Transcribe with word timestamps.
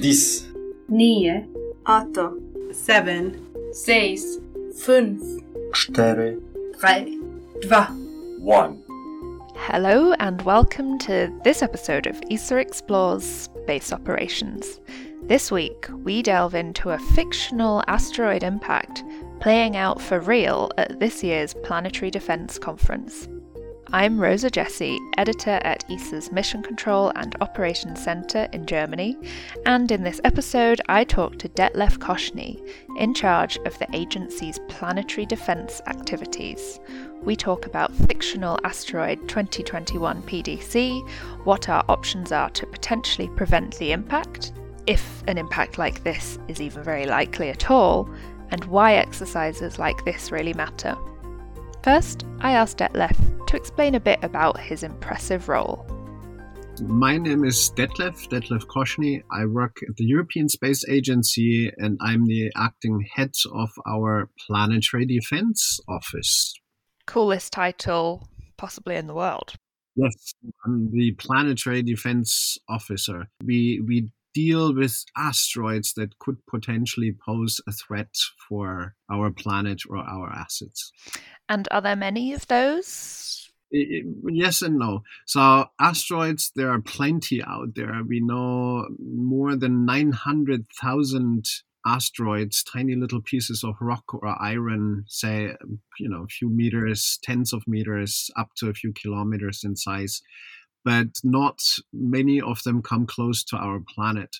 10, 0.00 0.12
nio, 0.90 1.44
otto, 1.84 2.38
seven, 2.72 3.44
seis, 3.72 4.38
fünf, 4.76 5.20
4, 5.90 6.36
drei, 6.78 7.18
dva. 7.62 7.88
1. 8.38 8.82
Hello, 9.56 10.12
and 10.20 10.40
welcome 10.42 11.00
to 11.00 11.36
this 11.42 11.62
episode 11.62 12.06
of 12.06 12.22
ESA 12.30 12.58
Explores 12.58 13.24
Space 13.24 13.92
Operations. 13.92 14.78
This 15.24 15.50
week, 15.50 15.88
we 16.04 16.22
delve 16.22 16.54
into 16.54 16.90
a 16.90 16.98
fictional 17.16 17.82
asteroid 17.88 18.44
impact 18.44 19.02
playing 19.40 19.76
out 19.76 20.00
for 20.00 20.20
real 20.20 20.70
at 20.78 21.00
this 21.00 21.24
year's 21.24 21.54
Planetary 21.64 22.12
Defence 22.12 22.56
Conference. 22.56 23.28
I'm 23.90 24.20
Rosa 24.20 24.50
Jesse, 24.50 24.98
editor 25.16 25.58
at 25.62 25.90
ESA's 25.90 26.30
Mission 26.30 26.62
Control 26.62 27.10
and 27.16 27.34
Operations 27.40 27.98
Centre 28.04 28.46
in 28.52 28.66
Germany, 28.66 29.16
and 29.64 29.90
in 29.90 30.02
this 30.02 30.20
episode, 30.24 30.78
I 30.90 31.04
talk 31.04 31.38
to 31.38 31.48
Detlef 31.48 31.96
Koschny, 31.96 32.60
in 32.98 33.14
charge 33.14 33.56
of 33.64 33.78
the 33.78 33.88
agency's 33.94 34.58
planetary 34.68 35.24
defence 35.24 35.80
activities. 35.86 36.80
We 37.22 37.34
talk 37.34 37.64
about 37.64 37.94
fictional 37.94 38.58
asteroid 38.62 39.26
2021 39.26 40.22
PDC, 40.24 41.08
what 41.44 41.70
our 41.70 41.82
options 41.88 42.30
are 42.30 42.50
to 42.50 42.66
potentially 42.66 43.28
prevent 43.36 43.78
the 43.78 43.92
impact, 43.92 44.52
if 44.86 45.22
an 45.28 45.38
impact 45.38 45.78
like 45.78 46.04
this 46.04 46.38
is 46.46 46.60
even 46.60 46.82
very 46.82 47.06
likely 47.06 47.48
at 47.48 47.70
all, 47.70 48.06
and 48.50 48.62
why 48.66 48.96
exercises 48.96 49.78
like 49.78 50.04
this 50.04 50.30
really 50.30 50.52
matter. 50.52 50.94
First, 51.82 52.26
I 52.40 52.52
asked 52.52 52.76
Detlef 52.76 53.37
to 53.48 53.56
explain 53.56 53.94
a 53.94 54.00
bit 54.00 54.22
about 54.22 54.60
his 54.60 54.82
impressive 54.82 55.48
role. 55.48 55.86
My 56.82 57.16
name 57.16 57.44
is 57.44 57.72
Detlef, 57.74 58.28
Detlef 58.28 58.66
Koschny. 58.66 59.22
I 59.32 59.46
work 59.46 59.78
at 59.88 59.96
the 59.96 60.04
European 60.04 60.48
Space 60.48 60.84
Agency 60.88 61.72
and 61.78 61.98
I'm 62.00 62.26
the 62.26 62.52
acting 62.56 63.04
head 63.14 63.32
of 63.52 63.70
our 63.88 64.30
Planetary 64.46 65.06
Defense 65.06 65.80
Office. 65.88 66.54
Coolest 67.06 67.52
title 67.52 68.28
possibly 68.58 68.96
in 68.96 69.06
the 69.06 69.14
world. 69.14 69.54
Yes, 69.96 70.34
I'm 70.64 70.90
the 70.92 71.12
Planetary 71.12 71.82
Defense 71.82 72.58
Officer. 72.68 73.28
We 73.42 73.80
we 73.84 74.12
deal 74.34 74.74
with 74.74 75.04
asteroids 75.16 75.94
that 75.94 76.18
could 76.18 76.36
potentially 76.46 77.12
pose 77.26 77.60
a 77.66 77.72
threat 77.72 78.14
for 78.48 78.94
our 79.10 79.30
planet 79.30 79.82
or 79.88 79.98
our 79.98 80.30
assets. 80.30 80.92
And 81.48 81.66
are 81.70 81.80
there 81.80 81.96
many 81.96 82.32
of 82.32 82.46
those? 82.46 83.50
Yes 83.70 84.62
and 84.62 84.78
no. 84.78 85.02
So 85.26 85.66
asteroids, 85.80 86.52
there 86.56 86.70
are 86.70 86.80
plenty 86.80 87.42
out 87.42 87.74
there. 87.74 88.02
We 88.06 88.20
know 88.20 88.86
more 88.98 89.56
than 89.56 89.84
900,000 89.84 91.44
asteroids, 91.86 92.62
tiny 92.64 92.96
little 92.96 93.22
pieces 93.22 93.62
of 93.64 93.74
rock 93.80 94.14
or 94.14 94.26
iron, 94.42 95.04
say, 95.06 95.54
you 95.98 96.08
know, 96.08 96.24
a 96.24 96.28
few 96.28 96.48
meters, 96.48 97.18
tens 97.22 97.52
of 97.52 97.66
meters, 97.66 98.30
up 98.36 98.48
to 98.56 98.68
a 98.68 98.74
few 98.74 98.92
kilometers 98.92 99.62
in 99.64 99.76
size. 99.76 100.22
But 100.84 101.08
not 101.22 101.60
many 101.92 102.40
of 102.40 102.62
them 102.62 102.82
come 102.82 103.06
close 103.06 103.44
to 103.44 103.56
our 103.56 103.80
planet. 103.94 104.36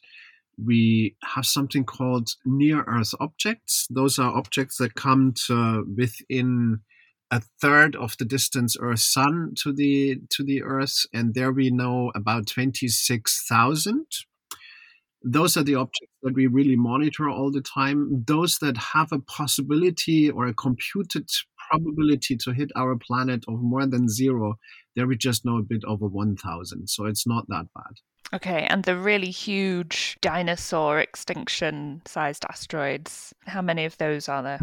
We 0.64 1.17
have 1.22 1.47
something 1.47 1.84
called 1.84 2.31
near 2.44 2.83
Earth 2.86 3.14
objects. 3.20 3.86
Those 3.91 4.19
are 4.19 4.36
objects 4.36 4.78
that 4.78 4.94
come 4.94 5.34
to 5.47 5.84
within 5.97 6.81
a 7.31 7.42
third 7.61 7.94
of 7.97 8.16
the 8.19 8.25
distance 8.25 8.77
Earth 8.81 9.00
Sun 9.00 9.55
to 9.62 9.72
the 9.72 10.20
to 10.31 10.42
the 10.42 10.62
Earth, 10.62 11.06
and 11.12 11.34
there 11.34 11.53
we 11.53 11.70
know 11.70 12.11
about 12.14 12.47
twenty 12.47 12.89
six 12.89 13.44
thousand. 13.47 14.06
Those 15.22 15.56
are 15.56 15.64
the 15.64 15.75
objects 15.75 16.14
that 16.22 16.34
we 16.34 16.47
really 16.47 16.77
monitor 16.77 17.28
all 17.28 17.50
the 17.50 17.61
time. 17.61 18.25
Those 18.27 18.59
that 18.59 18.77
have 18.77 19.12
a 19.12 19.19
possibility 19.19 20.31
or 20.31 20.47
a 20.47 20.55
computed 20.55 21.28
probability 21.71 22.37
to 22.37 22.53
hit 22.53 22.71
our 22.77 22.97
planet 22.97 23.45
of 23.49 23.61
more 23.61 23.87
than 23.87 24.09
zero, 24.09 24.59
there 24.97 25.06
we 25.06 25.17
just 25.17 25.45
know 25.45 25.59
a 25.59 25.62
bit 25.62 25.84
over 25.87 26.06
1,000. 26.06 26.89
So 26.89 27.06
it's 27.06 27.27
not 27.27 27.47
that 27.49 27.67
bad. 27.75 27.95
Okay, 28.34 28.67
and 28.69 28.84
the 28.84 28.97
really 28.97 29.31
huge 29.31 30.19
dinosaur 30.21 31.01
extinction 31.01 32.03
sized 32.05 32.45
asteroids, 32.51 33.34
how 33.47 33.62
many 33.62 33.84
of 33.87 33.97
those 33.97 34.29
are 34.29 34.43
there? 34.43 34.61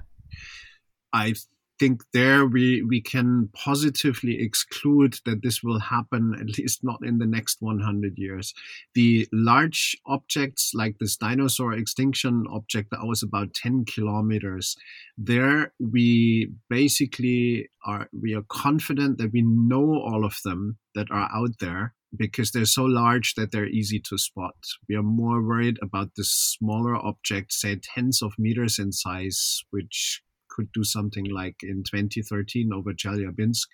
I 1.14 1.34
think 1.80 2.03
there 2.13 2.46
we 2.46 2.81
we 2.84 3.02
can 3.02 3.50
positively 3.53 4.41
exclude 4.41 5.18
that 5.25 5.41
this 5.41 5.62
will 5.63 5.80
happen 5.80 6.36
at 6.40 6.58
least 6.58 6.84
not 6.84 7.00
in 7.03 7.19
the 7.19 7.25
next 7.25 7.62
100 7.62 8.13
years 8.18 8.53
the 8.94 9.28
large 9.31 9.97
objects 10.06 10.72
like 10.74 10.96
this 11.00 11.18
dinosaur 11.18 11.74
extinction 11.74 12.46
object 12.52 12.91
that 12.91 13.06
was 13.06 13.24
about 13.24 13.53
10 13.53 13.86
kilometers 13.86 14.75
there 15.18 15.74
we 15.80 16.50
basically 16.69 17.69
are 17.86 18.07
we 18.22 18.34
are 18.34 18.46
confident 18.50 19.18
that 19.18 19.31
we 19.31 19.42
know 19.42 20.02
all 20.02 20.25
of 20.25 20.38
them 20.44 20.78
that 20.94 21.07
are 21.12 21.30
out 21.34 21.52
there 21.59 21.94
because 22.18 22.52
they're 22.52 22.66
so 22.66 22.86
large 22.86 23.36
that 23.36 23.52
they're 23.52 23.68
easy 23.68 24.00
to 24.00 24.18
spot. 24.18 24.56
We 24.88 24.96
are 24.96 25.03
more 25.03 25.42
worried 25.44 25.78
about 25.81 26.12
the 26.16 26.24
smaller 26.24 26.96
objects, 26.96 27.59
say 27.59 27.75
tens 27.75 28.22
of 28.22 28.34
meters 28.40 28.80
in 28.80 28.94
size, 28.94 29.63
which 29.72 30.22
could 30.56 30.72
do 30.72 30.84
something 30.84 31.26
like 31.26 31.58
in 31.64 31.84
2013 31.84 32.72
over 32.74 32.94
Chelyabinsk, 32.94 33.68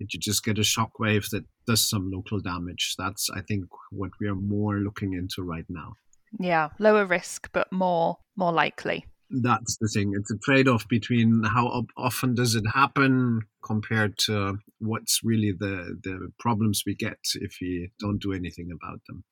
that 0.00 0.12
you 0.12 0.18
just 0.18 0.44
get 0.44 0.58
a 0.58 0.64
shock 0.64 0.98
wave 0.98 1.28
that 1.30 1.44
does 1.66 1.88
some 1.88 2.10
local 2.10 2.40
damage. 2.40 2.94
That's, 2.98 3.28
I 3.30 3.42
think, 3.42 3.64
what 3.90 4.10
we 4.20 4.28
are 4.28 4.34
more 4.34 4.78
looking 4.78 5.12
into 5.12 5.42
right 5.42 5.66
now. 5.68 5.94
Yeah, 6.40 6.70
lower 6.78 7.06
risk, 7.06 7.50
but 7.52 7.70
more 7.70 8.18
more 8.36 8.52
likely. 8.52 9.06
That's 9.30 9.76
the 9.80 9.88
thing. 9.88 10.12
It's 10.16 10.30
a 10.30 10.38
trade-off 10.38 10.86
between 10.88 11.44
how 11.44 11.86
often 11.96 12.34
does 12.34 12.54
it 12.54 12.64
happen 12.72 13.42
compared 13.64 14.18
to 14.26 14.58
what's 14.78 15.20
really 15.24 15.52
the 15.52 15.98
the 16.02 16.30
problems 16.38 16.82
we 16.86 16.94
get 16.94 17.18
if 17.34 17.58
we 17.60 17.90
don't 17.98 18.20
do 18.20 18.32
anything 18.32 18.70
about 18.72 19.00
them. 19.08 19.24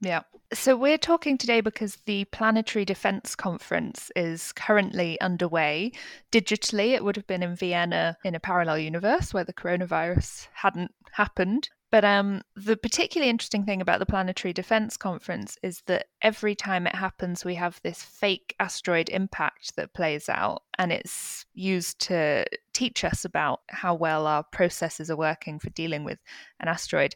Yeah. 0.00 0.22
So 0.52 0.76
we're 0.76 0.98
talking 0.98 1.38
today 1.38 1.60
because 1.60 1.96
the 2.06 2.24
Planetary 2.26 2.84
Defense 2.84 3.34
Conference 3.34 4.10
is 4.14 4.52
currently 4.52 5.20
underway. 5.20 5.92
Digitally, 6.30 6.94
it 6.94 7.02
would 7.02 7.16
have 7.16 7.26
been 7.26 7.42
in 7.42 7.56
Vienna 7.56 8.16
in 8.24 8.34
a 8.34 8.40
parallel 8.40 8.78
universe 8.78 9.32
where 9.32 9.44
the 9.44 9.54
coronavirus 9.54 10.48
hadn't 10.52 10.92
happened. 11.12 11.70
But 11.90 12.04
um, 12.04 12.42
the 12.56 12.76
particularly 12.76 13.30
interesting 13.30 13.64
thing 13.64 13.80
about 13.80 14.00
the 14.00 14.06
Planetary 14.06 14.52
Defense 14.52 14.96
Conference 14.96 15.56
is 15.62 15.82
that 15.86 16.06
every 16.20 16.54
time 16.54 16.86
it 16.86 16.94
happens, 16.94 17.44
we 17.44 17.54
have 17.54 17.80
this 17.82 18.02
fake 18.02 18.54
asteroid 18.58 19.08
impact 19.08 19.76
that 19.76 19.94
plays 19.94 20.28
out, 20.28 20.64
and 20.78 20.92
it's 20.92 21.46
used 21.54 22.00
to 22.02 22.44
teach 22.72 23.04
us 23.04 23.24
about 23.24 23.60
how 23.68 23.94
well 23.94 24.26
our 24.26 24.42
processes 24.42 25.10
are 25.10 25.16
working 25.16 25.60
for 25.60 25.70
dealing 25.70 26.02
with 26.02 26.18
an 26.60 26.66
asteroid. 26.68 27.14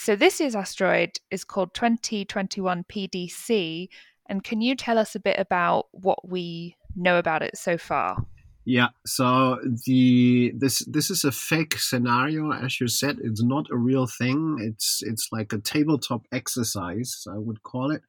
So 0.00 0.14
this 0.14 0.38
year's 0.38 0.54
asteroid 0.54 1.18
is 1.32 1.42
called 1.42 1.74
2021 1.74 2.84
PDC. 2.84 3.88
And 4.26 4.44
can 4.44 4.60
you 4.60 4.76
tell 4.76 4.96
us 4.96 5.16
a 5.16 5.20
bit 5.20 5.40
about 5.40 5.88
what 5.90 6.26
we 6.26 6.76
know 6.94 7.18
about 7.18 7.42
it 7.42 7.58
so 7.58 7.76
far? 7.76 8.24
Yeah, 8.64 8.90
so 9.04 9.58
the 9.86 10.52
this 10.54 10.84
this 10.84 11.10
is 11.10 11.24
a 11.24 11.32
fake 11.32 11.78
scenario, 11.78 12.52
as 12.52 12.80
you 12.80 12.86
said. 12.86 13.18
It's 13.24 13.42
not 13.42 13.66
a 13.72 13.76
real 13.76 14.06
thing. 14.06 14.58
It's 14.60 15.02
it's 15.02 15.30
like 15.32 15.52
a 15.52 15.58
tabletop 15.58 16.26
exercise, 16.30 17.26
I 17.28 17.36
would 17.36 17.64
call 17.64 17.90
it. 17.90 18.02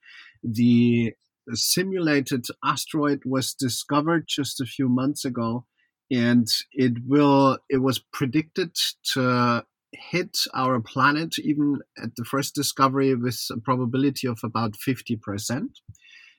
The 0.43 1.13
simulated 1.53 2.45
asteroid 2.63 3.23
was 3.25 3.55
discovered 3.55 4.25
just 4.27 4.61
a 4.61 4.65
few 4.65 4.89
months 4.89 5.25
ago, 5.25 5.65
and 6.11 6.47
it 6.71 6.93
will 7.07 7.57
it 7.67 7.77
was 7.77 7.97
predicted 7.97 8.75
to 9.13 9.65
hit 9.91 10.37
our 10.53 10.79
planet 10.79 11.39
even 11.39 11.79
at 12.01 12.15
the 12.15 12.25
first 12.25 12.55
discovery 12.55 13.15
with 13.15 13.39
a 13.51 13.59
probability 13.59 14.27
of 14.27 14.39
about 14.43 14.73
50%. 14.73 15.69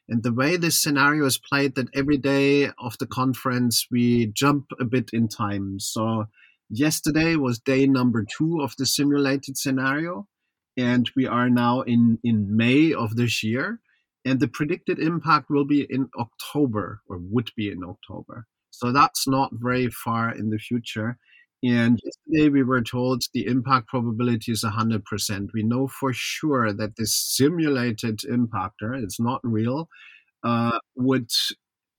And 0.08 0.22
the 0.24 0.32
way 0.32 0.56
this 0.56 0.82
scenario 0.82 1.24
is 1.24 1.38
played 1.38 1.76
that 1.76 1.88
every 1.94 2.16
day 2.16 2.70
of 2.80 2.98
the 2.98 3.06
conference 3.06 3.86
we 3.90 4.26
jump 4.26 4.66
a 4.80 4.84
bit 4.84 5.10
in 5.12 5.28
time. 5.28 5.78
So 5.78 6.26
yesterday 6.68 7.36
was 7.36 7.60
day 7.60 7.86
number 7.86 8.24
two 8.24 8.60
of 8.60 8.74
the 8.76 8.86
simulated 8.86 9.56
scenario. 9.56 10.26
And 10.76 11.08
we 11.14 11.26
are 11.26 11.48
now 11.48 11.82
in, 11.82 12.18
in 12.24 12.56
May 12.56 12.92
of 12.92 13.16
this 13.16 13.42
year. 13.42 13.80
And 14.24 14.40
the 14.40 14.48
predicted 14.48 14.98
impact 14.98 15.48
will 15.48 15.64
be 15.64 15.86
in 15.88 16.08
October 16.18 17.02
or 17.08 17.18
would 17.20 17.50
be 17.56 17.70
in 17.70 17.82
October. 17.84 18.46
So 18.70 18.92
that's 18.92 19.26
not 19.28 19.50
very 19.52 19.88
far 19.88 20.30
in 20.34 20.50
the 20.50 20.58
future. 20.58 21.18
And 21.62 22.00
yesterday 22.02 22.48
we 22.48 22.62
were 22.62 22.80
told 22.80 23.24
the 23.34 23.46
impact 23.46 23.88
probability 23.88 24.52
is 24.52 24.64
100%. 24.64 25.48
We 25.52 25.62
know 25.62 25.88
for 25.88 26.12
sure 26.12 26.72
that 26.72 26.96
this 26.96 27.14
simulated 27.14 28.20
impactor, 28.20 29.02
it's 29.02 29.20
not 29.20 29.40
real, 29.42 29.88
uh, 30.42 30.78
would 30.96 31.30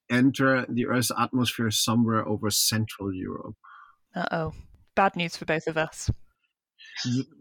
enter 0.10 0.66
the 0.68 0.88
Earth's 0.88 1.12
atmosphere 1.18 1.70
somewhere 1.70 2.28
over 2.28 2.50
Central 2.50 3.14
Europe. 3.14 3.56
Uh 4.16 4.26
oh. 4.32 4.54
Bad 4.96 5.16
news 5.16 5.38
for 5.38 5.46
both 5.46 5.68
of 5.68 5.78
us. 5.78 6.10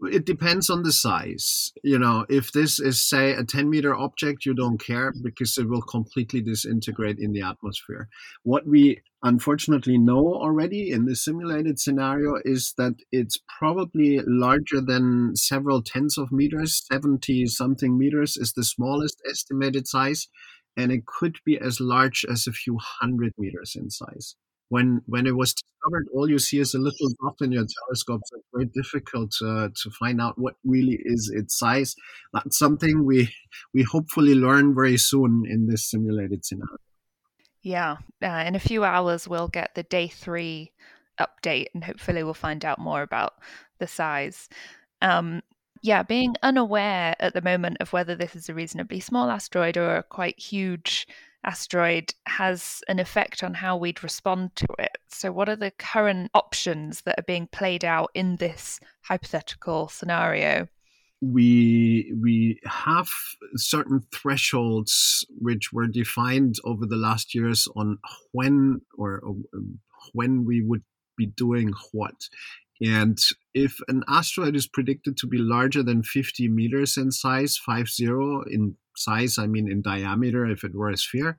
It 0.03 0.25
depends 0.25 0.69
on 0.69 0.83
the 0.83 0.91
size. 0.91 1.71
You 1.83 1.99
know, 1.99 2.25
if 2.29 2.51
this 2.51 2.79
is, 2.79 3.03
say, 3.03 3.33
a 3.33 3.43
10 3.43 3.69
meter 3.69 3.93
object, 3.93 4.45
you 4.45 4.53
don't 4.53 4.79
care 4.79 5.13
because 5.23 5.57
it 5.57 5.69
will 5.69 5.81
completely 5.81 6.41
disintegrate 6.41 7.19
in 7.19 7.33
the 7.33 7.41
atmosphere. 7.41 8.09
What 8.43 8.67
we 8.67 9.01
unfortunately 9.23 9.97
know 9.97 10.33
already 10.33 10.91
in 10.91 11.05
the 11.05 11.15
simulated 11.15 11.79
scenario 11.79 12.35
is 12.43 12.73
that 12.77 12.95
it's 13.11 13.37
probably 13.59 14.19
larger 14.25 14.81
than 14.81 15.35
several 15.35 15.83
tens 15.83 16.17
of 16.17 16.31
meters. 16.31 16.83
70 16.91 17.45
something 17.47 17.97
meters 17.97 18.37
is 18.37 18.53
the 18.53 18.63
smallest 18.63 19.21
estimated 19.29 19.87
size, 19.87 20.27
and 20.75 20.91
it 20.91 21.05
could 21.05 21.37
be 21.45 21.59
as 21.59 21.79
large 21.79 22.25
as 22.29 22.47
a 22.47 22.53
few 22.53 22.77
hundred 22.79 23.33
meters 23.37 23.75
in 23.75 23.89
size 23.89 24.35
when 24.71 25.01
when 25.05 25.27
it 25.27 25.35
was 25.35 25.53
discovered, 25.53 26.07
all 26.13 26.29
you 26.29 26.39
see 26.39 26.59
is 26.59 26.73
a 26.73 26.79
little 26.79 27.09
dot 27.21 27.35
in 27.41 27.51
your 27.51 27.65
telescope. 27.65 28.21
So 28.25 28.37
it's 28.37 28.47
very 28.53 28.69
difficult 28.73 29.35
uh, 29.43 29.67
to 29.67 29.89
find 29.99 30.21
out 30.21 30.35
what 30.37 30.55
really 30.63 30.97
is 31.03 31.29
its 31.35 31.59
size. 31.59 31.93
That's 32.33 32.57
something 32.57 33.05
we 33.05 33.33
we 33.73 33.83
hopefully 33.83 34.33
learn 34.33 34.73
very 34.73 34.97
soon 34.97 35.43
in 35.45 35.67
this 35.67 35.91
simulated 35.91 36.45
scenario. 36.45 36.77
Yeah, 37.61 37.97
uh, 38.23 38.43
in 38.47 38.55
a 38.55 38.59
few 38.59 38.85
hours 38.85 39.27
we'll 39.27 39.49
get 39.49 39.75
the 39.75 39.83
day 39.83 40.07
three 40.07 40.71
update, 41.19 41.67
and 41.73 41.83
hopefully 41.83 42.23
we'll 42.23 42.33
find 42.33 42.63
out 42.63 42.79
more 42.79 43.01
about 43.01 43.33
the 43.79 43.87
size. 43.87 44.47
Um, 45.01 45.41
yeah, 45.83 46.03
being 46.03 46.35
unaware 46.43 47.15
at 47.19 47.33
the 47.33 47.41
moment 47.41 47.77
of 47.81 47.91
whether 47.91 48.15
this 48.15 48.37
is 48.37 48.47
a 48.47 48.53
reasonably 48.53 49.01
small 49.01 49.29
asteroid 49.29 49.75
or 49.75 49.97
a 49.97 50.03
quite 50.03 50.39
huge 50.39 51.07
asteroid 51.43 52.13
has 52.27 52.81
an 52.87 52.99
effect 52.99 53.43
on 53.43 53.53
how 53.53 53.77
we'd 53.77 54.03
respond 54.03 54.55
to 54.55 54.67
it. 54.79 54.97
So, 55.09 55.31
what 55.31 55.49
are 55.49 55.55
the 55.55 55.71
current 55.71 56.29
options 56.33 57.01
that 57.01 57.19
are 57.19 57.23
being 57.23 57.47
played 57.47 57.83
out 57.83 58.11
in 58.13 58.37
this 58.37 58.79
hypothetical 59.01 59.87
scenario? 59.87 60.67
We 61.21 62.13
we 62.19 62.59
have 62.65 63.09
certain 63.55 64.03
thresholds 64.13 65.25
which 65.39 65.71
were 65.71 65.87
defined 65.87 66.55
over 66.63 66.85
the 66.85 66.95
last 66.95 67.35
years 67.35 67.67
on 67.75 67.99
when 68.31 68.81
or, 68.97 69.19
or 69.19 69.35
um, 69.53 69.79
when 70.13 70.45
we 70.45 70.61
would 70.61 70.83
be 71.17 71.27
doing 71.27 71.73
what. 71.91 72.27
And 72.81 73.19
if 73.53 73.79
an 73.87 74.03
asteroid 74.07 74.55
is 74.55 74.67
predicted 74.67 75.15
to 75.17 75.27
be 75.27 75.37
larger 75.37 75.83
than 75.83 76.01
50 76.01 76.47
meters 76.47 76.97
in 76.97 77.11
size, 77.11 77.55
50 77.55 78.05
in 78.49 78.75
size, 79.03 79.37
I 79.37 79.47
mean 79.47 79.69
in 79.69 79.81
diameter, 79.81 80.45
if 80.45 80.63
it 80.63 80.75
were 80.75 80.89
a 80.89 80.97
sphere, 80.97 81.37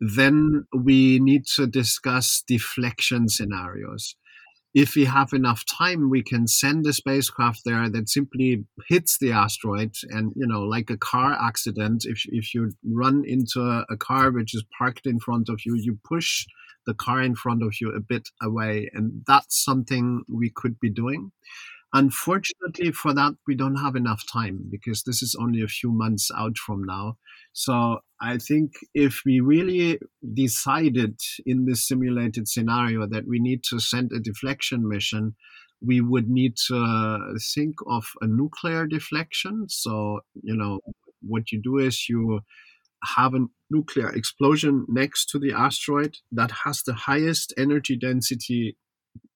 then 0.00 0.66
we 0.74 1.18
need 1.20 1.46
to 1.56 1.66
discuss 1.66 2.42
deflection 2.46 3.28
scenarios. 3.28 4.16
If 4.74 4.96
we 4.96 5.04
have 5.04 5.32
enough 5.32 5.62
time, 5.64 6.10
we 6.10 6.24
can 6.24 6.48
send 6.48 6.84
a 6.86 6.92
spacecraft 6.92 7.60
there 7.64 7.88
that 7.88 8.08
simply 8.08 8.64
hits 8.88 9.16
the 9.18 9.30
asteroid 9.30 9.94
and, 10.10 10.32
you 10.34 10.48
know, 10.48 10.62
like 10.62 10.90
a 10.90 10.96
car 10.96 11.32
accident, 11.40 12.04
if, 12.06 12.22
if 12.26 12.52
you 12.52 12.72
run 12.84 13.22
into 13.24 13.60
a, 13.88 13.96
car 13.96 14.32
which 14.32 14.52
is 14.52 14.64
parked 14.76 15.06
in 15.06 15.20
front 15.20 15.48
of 15.48 15.60
you, 15.64 15.76
you 15.76 15.96
push 16.04 16.44
the 16.86 16.94
car 16.94 17.22
in 17.22 17.36
front 17.36 17.62
of 17.62 17.74
you 17.80 17.94
a 17.94 18.00
bit 18.00 18.28
away. 18.42 18.90
And 18.92 19.22
that's 19.28 19.64
something 19.64 20.24
we 20.28 20.50
could 20.52 20.80
be 20.80 20.90
doing. 20.90 21.30
Unfortunately, 21.94 22.90
for 22.90 23.14
that, 23.14 23.34
we 23.46 23.54
don't 23.54 23.76
have 23.76 23.94
enough 23.94 24.24
time 24.30 24.64
because 24.68 25.04
this 25.04 25.22
is 25.22 25.36
only 25.40 25.62
a 25.62 25.68
few 25.68 25.92
months 25.92 26.28
out 26.36 26.58
from 26.58 26.82
now. 26.82 27.18
So 27.52 28.00
I 28.20 28.38
think 28.38 28.72
if 28.94 29.22
we 29.24 29.38
really 29.38 30.00
decided 30.34 31.20
in 31.46 31.66
this 31.66 31.86
simulated 31.86 32.48
scenario 32.48 33.06
that 33.06 33.28
we 33.28 33.38
need 33.38 33.62
to 33.70 33.78
send 33.78 34.10
a 34.12 34.18
deflection 34.18 34.88
mission, 34.88 35.36
we 35.80 36.00
would 36.00 36.28
need 36.28 36.56
to 36.66 37.36
think 37.54 37.76
of 37.86 38.06
a 38.20 38.26
nuclear 38.26 38.88
deflection. 38.88 39.66
So, 39.68 40.20
you 40.42 40.56
know, 40.56 40.80
what 41.22 41.52
you 41.52 41.62
do 41.62 41.78
is 41.78 42.08
you 42.08 42.40
have 43.16 43.34
a 43.34 43.46
nuclear 43.70 44.08
explosion 44.08 44.84
next 44.88 45.26
to 45.26 45.38
the 45.38 45.52
asteroid 45.52 46.16
that 46.32 46.50
has 46.64 46.82
the 46.82 46.94
highest 46.94 47.54
energy 47.56 47.96
density 47.96 48.76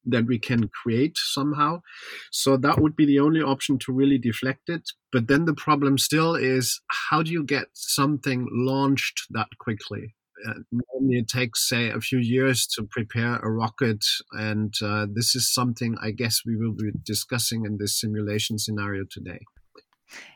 that 0.04 0.26
we 0.26 0.38
can 0.38 0.68
create 0.68 1.16
somehow. 1.16 1.82
So 2.30 2.56
that 2.56 2.80
would 2.80 2.96
be 2.96 3.06
the 3.06 3.20
only 3.20 3.42
option 3.42 3.78
to 3.80 3.92
really 3.92 4.18
deflect 4.18 4.68
it. 4.68 4.90
But 5.12 5.28
then 5.28 5.44
the 5.44 5.54
problem 5.54 5.98
still 5.98 6.34
is 6.34 6.80
how 7.10 7.22
do 7.22 7.30
you 7.30 7.44
get 7.44 7.66
something 7.74 8.48
launched 8.50 9.26
that 9.30 9.48
quickly? 9.58 10.14
Uh, 10.46 10.54
normally 10.70 11.18
it 11.18 11.28
takes 11.28 11.68
say 11.68 11.90
a 11.90 12.00
few 12.00 12.18
years 12.18 12.64
to 12.66 12.84
prepare 12.84 13.36
a 13.36 13.50
rocket 13.50 14.04
and 14.32 14.72
uh, 14.82 15.04
this 15.12 15.34
is 15.34 15.52
something 15.52 15.96
i 16.00 16.12
guess 16.12 16.42
we 16.46 16.56
will 16.56 16.72
be 16.72 16.92
discussing 17.02 17.64
in 17.64 17.76
this 17.78 18.00
simulation 18.00 18.56
scenario 18.56 19.02
today 19.10 19.40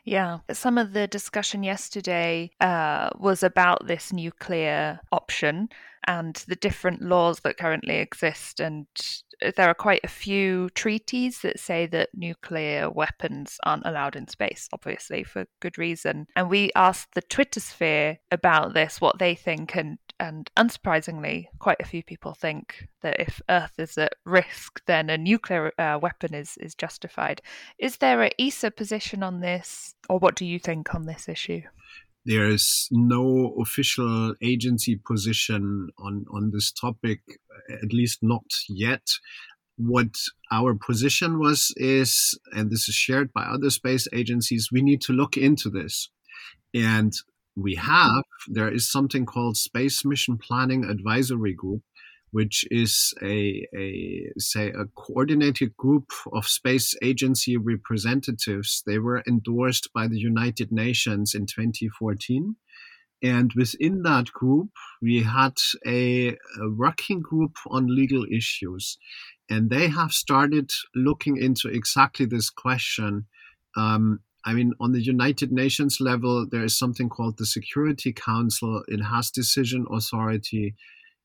yeah, 0.03 0.39
some 0.51 0.77
of 0.77 0.93
the 0.93 1.07
discussion 1.07 1.63
yesterday 1.63 2.51
uh, 2.59 3.09
was 3.17 3.41
about 3.41 3.87
this 3.87 4.13
nuclear 4.13 4.99
option 5.11 5.69
and 6.07 6.35
the 6.47 6.55
different 6.55 7.01
laws 7.01 7.39
that 7.41 7.57
currently 7.57 7.97
exist. 7.97 8.59
And 8.59 8.87
there 9.55 9.67
are 9.67 9.73
quite 9.73 10.01
a 10.03 10.09
few 10.09 10.69
treaties 10.71 11.41
that 11.41 11.59
say 11.59 11.85
that 11.87 12.09
nuclear 12.13 12.89
weapons 12.89 13.57
aren't 13.63 13.85
allowed 13.85 14.15
in 14.15 14.27
space, 14.27 14.69
obviously, 14.73 15.23
for 15.23 15.45
good 15.59 15.77
reason. 15.77 16.27
And 16.35 16.49
we 16.49 16.71
asked 16.75 17.13
the 17.13 17.21
Twitter 17.21 17.59
sphere 17.59 18.19
about 18.31 18.73
this, 18.73 19.01
what 19.01 19.19
they 19.19 19.35
think, 19.35 19.75
and 19.75 19.97
and 20.19 20.49
unsurprisingly, 20.55 21.47
quite 21.59 21.81
a 21.81 21.85
few 21.85 22.03
people 22.03 22.33
think 22.33 22.87
that 23.01 23.19
if 23.19 23.41
Earth 23.49 23.73
is 23.77 23.97
at 23.97 24.13
risk, 24.25 24.81
then 24.85 25.09
a 25.09 25.17
nuclear 25.17 25.73
uh, 25.77 25.99
weapon 26.01 26.33
is 26.33 26.57
is 26.57 26.75
justified. 26.75 27.41
Is 27.77 27.97
there 27.97 28.23
a 28.23 28.31
ESA 28.39 28.71
position 28.71 29.23
on 29.23 29.41
this, 29.41 29.95
or 30.09 30.19
what 30.19 30.35
do 30.35 30.45
you 30.45 30.59
think 30.59 30.93
on 30.95 31.05
this 31.05 31.27
issue? 31.27 31.61
There 32.25 32.47
is 32.47 32.87
no 32.91 33.55
official 33.61 34.35
agency 34.41 34.95
position 34.95 35.89
on 35.97 36.25
on 36.31 36.51
this 36.51 36.71
topic, 36.71 37.19
at 37.69 37.91
least 37.91 38.19
not 38.21 38.45
yet. 38.69 39.07
What 39.75 40.15
our 40.51 40.75
position 40.75 41.39
was 41.39 41.73
is, 41.77 42.37
and 42.51 42.69
this 42.69 42.87
is 42.87 42.95
shared 42.95 43.33
by 43.33 43.43
other 43.43 43.69
space 43.69 44.07
agencies, 44.13 44.69
we 44.71 44.81
need 44.81 45.01
to 45.01 45.13
look 45.13 45.35
into 45.35 45.69
this. 45.69 46.09
And 46.73 47.11
we 47.55 47.75
have, 47.75 48.23
there 48.47 48.71
is 48.71 48.89
something 48.89 49.25
called 49.25 49.57
Space 49.57 50.05
Mission 50.05 50.37
Planning 50.37 50.85
Advisory 50.85 51.53
Group, 51.53 51.81
which 52.33 52.65
is 52.71 53.13
a, 53.21 53.63
a 53.77 54.31
say 54.39 54.69
a 54.69 54.85
coordinated 54.95 55.77
group 55.77 56.11
of 56.33 56.47
space 56.47 56.95
agency 57.03 57.57
representatives. 57.57 58.81
They 58.87 58.97
were 58.97 59.23
endorsed 59.27 59.89
by 59.93 60.07
the 60.07 60.17
United 60.17 60.71
Nations 60.71 61.35
in 61.35 61.45
2014. 61.45 62.55
And 63.21 63.53
within 63.55 64.01
that 64.01 64.33
group, 64.33 64.69
we 64.99 65.21
had 65.21 65.53
a, 65.85 66.29
a 66.29 66.69
working 66.75 67.21
group 67.21 67.55
on 67.67 67.95
legal 67.95 68.25
issues. 68.25 68.97
And 69.47 69.69
they 69.69 69.87
have 69.89 70.11
started 70.11 70.71
looking 70.95 71.37
into 71.37 71.67
exactly 71.69 72.25
this 72.25 72.49
question. 72.49 73.27
Um, 73.77 74.21
I 74.43 74.53
mean, 74.53 74.73
on 74.79 74.91
the 74.91 75.03
United 75.03 75.51
Nations 75.51 75.99
level, 76.01 76.47
there 76.49 76.63
is 76.63 76.77
something 76.77 77.09
called 77.09 77.37
the 77.37 77.45
Security 77.45 78.11
Council. 78.11 78.83
It 78.87 79.03
has 79.03 79.29
decision 79.29 79.85
authority. 79.91 80.73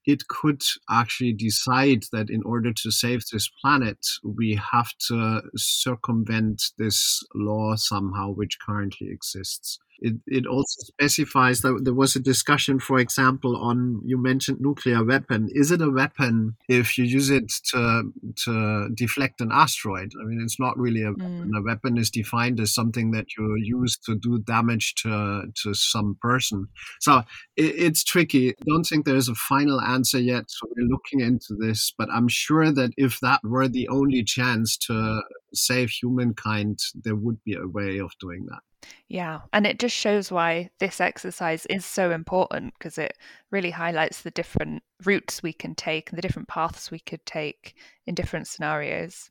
It 0.09 0.27
could 0.29 0.63
actually 0.89 1.35
decide 1.35 2.05
that 2.13 2.31
in 2.31 2.43
order 2.45 2.73
to 2.73 2.91
save 2.91 3.25
this 3.31 3.51
planet, 3.61 3.99
we 4.25 4.59
have 4.73 4.89
to 5.09 5.43
circumvent 5.55 6.63
this 6.79 7.23
law 7.35 7.77
somehow, 7.77 8.31
which 8.31 8.59
currently 8.59 9.09
exists. 9.11 9.79
It, 10.01 10.15
it 10.27 10.47
also 10.47 10.83
specifies 10.83 11.61
that 11.63 11.81
there 11.83 11.95
was 11.95 12.15
a 12.15 12.21
discussion, 12.21 12.79
for 12.79 12.99
example, 12.99 13.57
on 13.57 14.01
you 14.05 14.17
mentioned 14.17 14.59
nuclear 14.61 15.05
weapon. 15.05 15.49
Is 15.53 15.71
it 15.71 15.83
a 15.83 15.91
weapon 15.91 16.57
if 16.69 16.97
you 16.97 17.05
use 17.05 17.31
it 17.31 17.53
to 17.73 18.13
to 18.45 18.89
deflect 18.95 19.41
an 19.41 19.51
asteroid? 19.53 20.13
I 20.21 20.25
mean, 20.25 20.41
it's 20.41 20.61
not 20.61 20.79
really 20.79 21.03
a 21.03 21.11
weapon. 21.11 21.51
Mm. 21.53 21.59
A 21.59 21.63
weapon 21.63 21.99
is 21.99 22.11
defined 22.11 22.61
as 22.61 22.73
something 22.73 23.11
that 23.11 23.27
you 23.37 23.57
use 23.61 23.97
to 24.07 24.15
do 24.15 24.39
damage 24.39 24.95
to 25.03 25.45
to 25.63 25.75
some 25.75 26.17
person. 26.21 26.69
So 27.01 27.23
it, 27.57 27.75
it's 27.77 28.05
tricky. 28.05 28.51
I 28.51 28.65
don't 28.67 28.85
think 28.85 29.05
there 29.05 29.17
is 29.17 29.29
a 29.29 29.35
final 29.35 29.81
answer 29.81 30.21
yet. 30.21 30.45
So 30.49 30.69
we're 30.77 30.89
looking 30.89 31.21
into 31.21 31.57
this, 31.59 31.93
but 31.99 32.09
I'm 32.13 32.29
sure 32.29 32.71
that 32.71 32.93
if 32.97 33.19
that 33.21 33.41
were 33.43 33.69
the 33.69 33.89
only 33.89 34.23
chance 34.23 34.77
to 34.87 35.23
save 35.53 35.91
humankind, 35.91 36.79
there 36.95 37.17
would 37.17 37.43
be 37.43 37.55
a 37.55 37.67
way 37.67 37.99
of 37.99 38.13
doing 38.21 38.47
that. 38.47 38.61
Yeah, 39.09 39.41
and 39.53 39.67
it 39.67 39.79
just 39.79 39.97
shows 39.97 40.31
why 40.31 40.71
this 40.79 41.01
exercise 41.01 41.67
is 41.67 41.85
so 41.85 42.11
important 42.11 42.75
because 42.75 42.99
it 42.99 43.17
really 43.51 43.71
highlights 43.71 44.23
the 44.23 44.31
different 44.31 44.83
routes 45.05 45.43
we 45.43 45.53
can 45.53 45.75
take 45.75 46.11
and 46.11 46.19
the 46.19 46.23
different 46.23 46.49
paths 46.49 46.91
we 46.91 46.99
could 46.99 47.25
take 47.25 47.75
in 48.07 48.15
different 48.15 48.47
scenarios. 48.47 49.31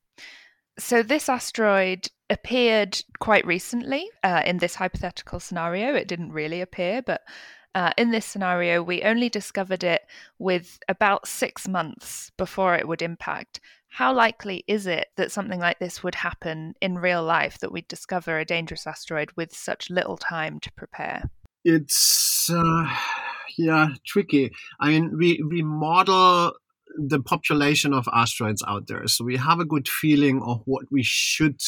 So, 0.80 1.02
this 1.02 1.30
asteroid 1.30 2.10
appeared 2.30 3.02
quite 3.20 3.46
recently 3.46 4.10
uh, 4.24 4.44
in 4.46 4.58
this 4.58 4.76
hypothetical 4.76 5.40
scenario. 5.40 5.94
It 5.96 6.08
didn't 6.08 6.34
really 6.34 6.62
appear, 6.62 7.02
but 7.02 7.22
uh, 7.74 7.92
in 7.98 8.12
this 8.12 8.26
scenario, 8.26 8.82
we 8.82 9.04
only 9.04 9.30
discovered 9.30 9.84
it 9.84 10.02
with 10.40 10.80
about 10.90 11.28
six 11.28 11.68
months 11.68 12.32
before 12.38 12.76
it 12.76 12.88
would 12.88 13.02
impact. 13.02 13.60
How 13.98 14.14
likely 14.14 14.64
is 14.68 14.86
it 14.86 15.08
that 15.16 15.32
something 15.32 15.60
like 15.60 15.80
this 15.80 16.04
would 16.04 16.14
happen 16.14 16.76
in 16.82 17.00
real 17.00 17.24
life, 17.24 17.58
that 17.62 17.72
we'd 17.72 17.88
discover 17.88 18.38
a 18.38 18.46
dangerous 18.46 18.86
asteroid 18.86 19.32
with 19.36 19.56
such 19.56 19.90
little 19.90 20.18
time 20.18 20.60
to 20.60 20.72
prepare? 20.74 21.32
It's, 21.66 22.48
uh, 22.48 22.96
yeah, 23.58 23.88
tricky. 24.06 24.52
I 24.80 24.90
mean, 24.90 25.18
we, 25.18 25.42
we 25.50 25.64
model 25.64 26.54
the 26.96 27.20
population 27.20 27.92
of 27.92 28.08
asteroids 28.14 28.64
out 28.68 28.86
there. 28.86 29.08
So 29.08 29.26
we 29.26 29.38
have 29.38 29.60
a 29.60 29.66
good 29.66 29.90
feeling 29.90 30.44
of 30.44 30.62
what 30.66 30.86
we 30.92 31.02
should 31.02 31.60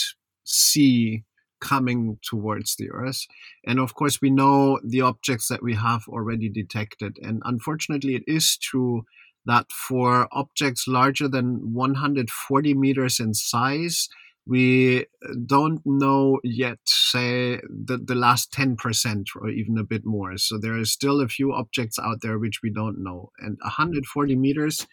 see 0.44 1.24
coming 1.60 2.20
towards 2.22 2.76
the 2.76 2.92
Earth. 2.92 3.26
And 3.66 3.80
of 3.80 3.96
course, 3.96 4.22
we 4.22 4.30
know 4.30 4.80
the 4.86 5.02
objects 5.02 5.48
that 5.48 5.64
we 5.64 5.74
have 5.74 6.04
already 6.08 6.48
detected. 6.48 7.18
And 7.24 7.42
unfortunately, 7.44 8.14
it 8.14 8.24
is 8.28 8.56
true 8.56 9.06
that 9.50 9.72
for 9.72 10.28
objects 10.32 10.88
larger 10.88 11.28
than 11.28 11.74
140 11.74 12.74
meters 12.74 13.20
in 13.20 13.34
size, 13.34 14.10
we 14.46 15.02
uh, 15.02 15.34
don't 15.46 15.82
know 15.86 16.40
yet, 16.44 16.80
say, 16.86 17.60
the, 17.70 17.98
the 17.98 18.16
last 18.16 18.52
10% 18.52 19.26
or 19.40 19.50
even 19.50 19.78
a 19.78 19.84
bit 19.84 20.06
more. 20.06 20.38
So 20.38 20.58
there 20.58 20.78
are 20.78 20.86
still 20.86 21.22
a 21.22 21.28
few 21.28 21.54
objects 21.54 22.00
out 22.00 22.22
there 22.22 22.40
which 22.40 22.62
we 22.64 22.72
don't 22.72 23.04
know. 23.04 23.32
And 23.40 23.58
140 23.62 24.36
meters 24.36 24.88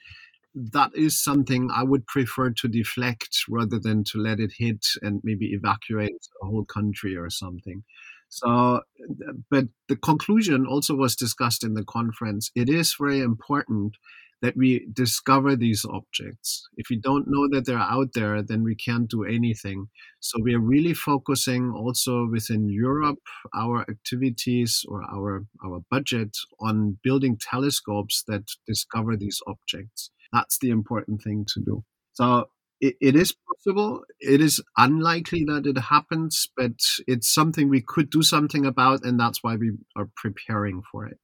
that 0.56 0.90
is 0.94 1.22
something 1.22 1.70
I 1.70 1.82
would 1.82 2.06
prefer 2.06 2.50
to 2.50 2.68
deflect 2.68 3.44
rather 3.48 3.78
than 3.78 4.04
to 4.04 4.18
let 4.18 4.40
it 4.40 4.52
hit 4.56 4.86
and 5.02 5.20
maybe 5.22 5.52
evacuate 5.52 6.16
a 6.42 6.46
whole 6.46 6.64
country 6.64 7.14
or 7.14 7.28
something. 7.28 7.84
So, 8.30 8.48
uh, 8.48 8.80
but 9.50 9.66
the 9.88 9.96
conclusion 9.96 10.66
also 10.66 10.94
was 10.94 11.14
discussed 11.14 11.62
in 11.62 11.74
the 11.74 11.84
conference. 11.84 12.50
It 12.54 12.68
is 12.70 12.96
very 12.98 13.20
important 13.20 13.96
that 14.42 14.56
we 14.56 14.86
discover 14.92 15.56
these 15.56 15.84
objects. 15.84 16.68
If 16.76 16.86
we 16.90 16.96
don't 16.96 17.26
know 17.26 17.48
that 17.52 17.66
they're 17.66 17.78
out 17.78 18.10
there, 18.14 18.42
then 18.42 18.62
we 18.62 18.74
can't 18.74 19.08
do 19.08 19.24
anything. 19.24 19.88
So 20.20 20.40
we 20.42 20.54
are 20.54 20.60
really 20.60 20.94
focusing 20.94 21.70
also 21.70 22.26
within 22.30 22.68
Europe 22.68 23.18
our 23.54 23.82
activities 23.82 24.84
or 24.88 25.02
our 25.04 25.46
our 25.64 25.80
budget 25.90 26.36
on 26.60 26.98
building 27.02 27.38
telescopes 27.38 28.24
that 28.28 28.44
discover 28.66 29.16
these 29.16 29.40
objects. 29.46 30.10
That's 30.32 30.58
the 30.58 30.70
important 30.70 31.22
thing 31.22 31.46
to 31.54 31.60
do. 31.60 31.84
So 32.12 32.50
it, 32.80 32.96
it 33.00 33.16
is 33.16 33.34
possible. 33.48 34.04
It 34.20 34.40
is 34.40 34.62
unlikely 34.76 35.44
that 35.46 35.66
it 35.66 35.78
happens, 35.78 36.48
but 36.56 36.72
it's 37.06 37.32
something 37.32 37.68
we 37.68 37.82
could 37.86 38.10
do 38.10 38.22
something 38.22 38.66
about, 38.66 39.04
and 39.04 39.18
that's 39.18 39.42
why 39.42 39.56
we 39.56 39.72
are 39.96 40.08
preparing 40.16 40.82
for 40.90 41.06
it. 41.06 41.18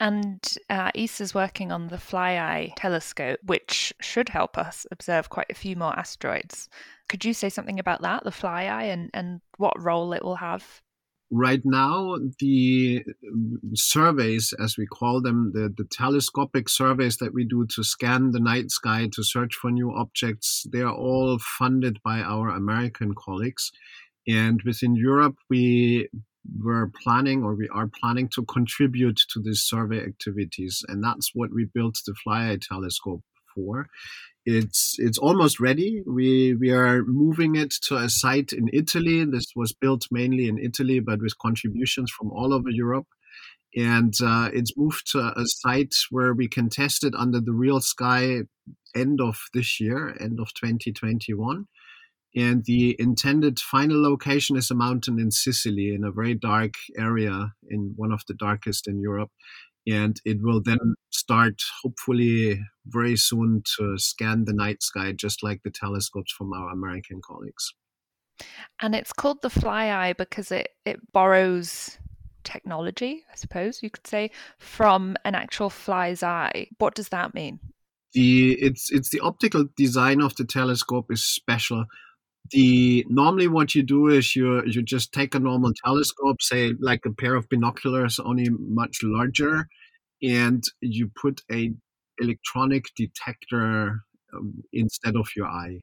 And 0.00 0.40
uh, 0.68 0.90
ESA 0.94 1.22
is 1.22 1.34
working 1.34 1.72
on 1.72 1.88
the 1.88 1.96
FlyEye 1.96 2.72
telescope, 2.76 3.38
which 3.44 3.92
should 4.00 4.28
help 4.28 4.58
us 4.58 4.86
observe 4.90 5.30
quite 5.30 5.50
a 5.50 5.54
few 5.54 5.76
more 5.76 5.98
asteroids. 5.98 6.68
Could 7.08 7.24
you 7.24 7.34
say 7.34 7.48
something 7.48 7.78
about 7.78 8.02
that, 8.02 8.24
the 8.24 8.30
FlyEye, 8.30 8.92
and, 8.92 9.10
and 9.14 9.40
what 9.56 9.80
role 9.80 10.12
it 10.12 10.24
will 10.24 10.36
have? 10.36 10.82
right 11.30 11.62
now 11.64 12.16
the 12.38 13.02
surveys 13.74 14.52
as 14.62 14.76
we 14.76 14.86
call 14.86 15.20
them 15.20 15.50
the, 15.52 15.72
the 15.76 15.84
telescopic 15.90 16.68
surveys 16.68 17.16
that 17.16 17.34
we 17.34 17.44
do 17.44 17.66
to 17.66 17.82
scan 17.82 18.30
the 18.30 18.40
night 18.40 18.70
sky 18.70 19.08
to 19.10 19.24
search 19.24 19.54
for 19.54 19.70
new 19.70 19.90
objects 19.92 20.66
they 20.72 20.80
are 20.80 20.94
all 20.94 21.38
funded 21.58 21.98
by 22.04 22.20
our 22.20 22.50
american 22.50 23.14
colleagues 23.14 23.72
and 24.28 24.62
within 24.62 24.94
europe 24.94 25.36
we 25.48 26.08
were 26.60 26.90
planning 27.02 27.42
or 27.42 27.54
we 27.54 27.68
are 27.68 27.90
planning 28.00 28.28
to 28.28 28.44
contribute 28.44 29.20
to 29.30 29.40
these 29.40 29.60
survey 29.60 30.02
activities 30.02 30.84
and 30.88 31.02
that's 31.02 31.30
what 31.34 31.50
we 31.52 31.64
built 31.74 31.98
the 32.06 32.14
FlyEye 32.26 32.60
telescope 32.60 33.22
for 33.54 33.88
it's 34.46 34.96
it's 34.98 35.18
almost 35.18 35.58
ready. 35.58 36.02
We 36.06 36.54
we 36.54 36.70
are 36.70 37.02
moving 37.04 37.56
it 37.56 37.70
to 37.88 37.96
a 37.96 38.10
site 38.10 38.52
in 38.52 38.68
Italy. 38.72 39.24
This 39.24 39.52
was 39.56 39.72
built 39.72 40.06
mainly 40.10 40.48
in 40.48 40.58
Italy, 40.58 41.00
but 41.00 41.20
with 41.22 41.38
contributions 41.38 42.10
from 42.10 42.30
all 42.30 42.52
over 42.52 42.68
Europe. 42.70 43.06
And 43.76 44.14
uh, 44.22 44.50
it's 44.52 44.76
moved 44.76 45.10
to 45.12 45.32
a 45.36 45.46
site 45.46 45.94
where 46.10 46.32
we 46.32 46.46
can 46.46 46.68
test 46.68 47.02
it 47.04 47.14
under 47.14 47.40
the 47.40 47.52
real 47.52 47.80
sky 47.80 48.42
end 48.94 49.20
of 49.20 49.36
this 49.52 49.80
year, 49.80 50.16
end 50.20 50.38
of 50.38 50.54
2021. 50.54 51.66
And 52.36 52.64
the 52.64 52.96
intended 52.98 53.60
final 53.60 54.02
location 54.02 54.56
is 54.56 54.70
a 54.70 54.74
mountain 54.74 55.20
in 55.20 55.30
Sicily, 55.30 55.94
in 55.94 56.02
a 56.04 56.10
very 56.10 56.34
dark 56.34 56.74
area, 56.98 57.52
in 57.68 57.92
one 57.96 58.12
of 58.12 58.22
the 58.26 58.34
darkest 58.34 58.88
in 58.88 59.00
Europe. 59.00 59.30
And 59.86 60.20
it 60.24 60.38
will 60.40 60.62
then 60.62 60.94
start 61.10 61.62
hopefully 61.82 62.60
very 62.86 63.16
soon 63.16 63.62
to 63.76 63.98
scan 63.98 64.44
the 64.44 64.52
night 64.52 64.82
sky 64.82 65.12
just 65.12 65.42
like 65.42 65.62
the 65.62 65.70
telescopes 65.70 66.32
from 66.32 66.52
our 66.52 66.70
american 66.70 67.20
colleagues. 67.24 67.72
And 68.80 68.94
it's 68.94 69.12
called 69.12 69.42
the 69.42 69.50
fly 69.50 69.90
eye 69.90 70.12
because 70.12 70.50
it, 70.50 70.70
it 70.84 71.00
borrows 71.12 71.98
technology 72.42 73.24
i 73.32 73.36
suppose 73.36 73.82
you 73.82 73.88
could 73.88 74.06
say 74.06 74.30
from 74.58 75.16
an 75.24 75.34
actual 75.34 75.70
fly's 75.70 76.22
eye. 76.22 76.66
What 76.78 76.94
does 76.94 77.08
that 77.08 77.32
mean? 77.32 77.58
The 78.12 78.52
it's 78.60 78.92
it's 78.92 79.08
the 79.08 79.20
optical 79.20 79.66
design 79.76 80.20
of 80.20 80.36
the 80.36 80.44
telescope 80.44 81.10
is 81.10 81.24
special 81.24 81.86
the 82.50 83.04
normally 83.08 83.48
what 83.48 83.74
you 83.74 83.82
do 83.82 84.08
is 84.08 84.36
you 84.36 84.62
you 84.66 84.82
just 84.82 85.12
take 85.12 85.34
a 85.34 85.38
normal 85.38 85.72
telescope, 85.84 86.42
say 86.42 86.72
like 86.78 87.00
a 87.06 87.12
pair 87.12 87.34
of 87.34 87.48
binoculars, 87.48 88.18
only 88.18 88.48
much 88.50 88.98
larger, 89.02 89.68
and 90.22 90.62
you 90.80 91.10
put 91.20 91.42
a 91.50 91.72
electronic 92.18 92.86
detector 92.96 94.00
um, 94.34 94.62
instead 94.72 95.16
of 95.16 95.28
your 95.36 95.46
eye. 95.46 95.80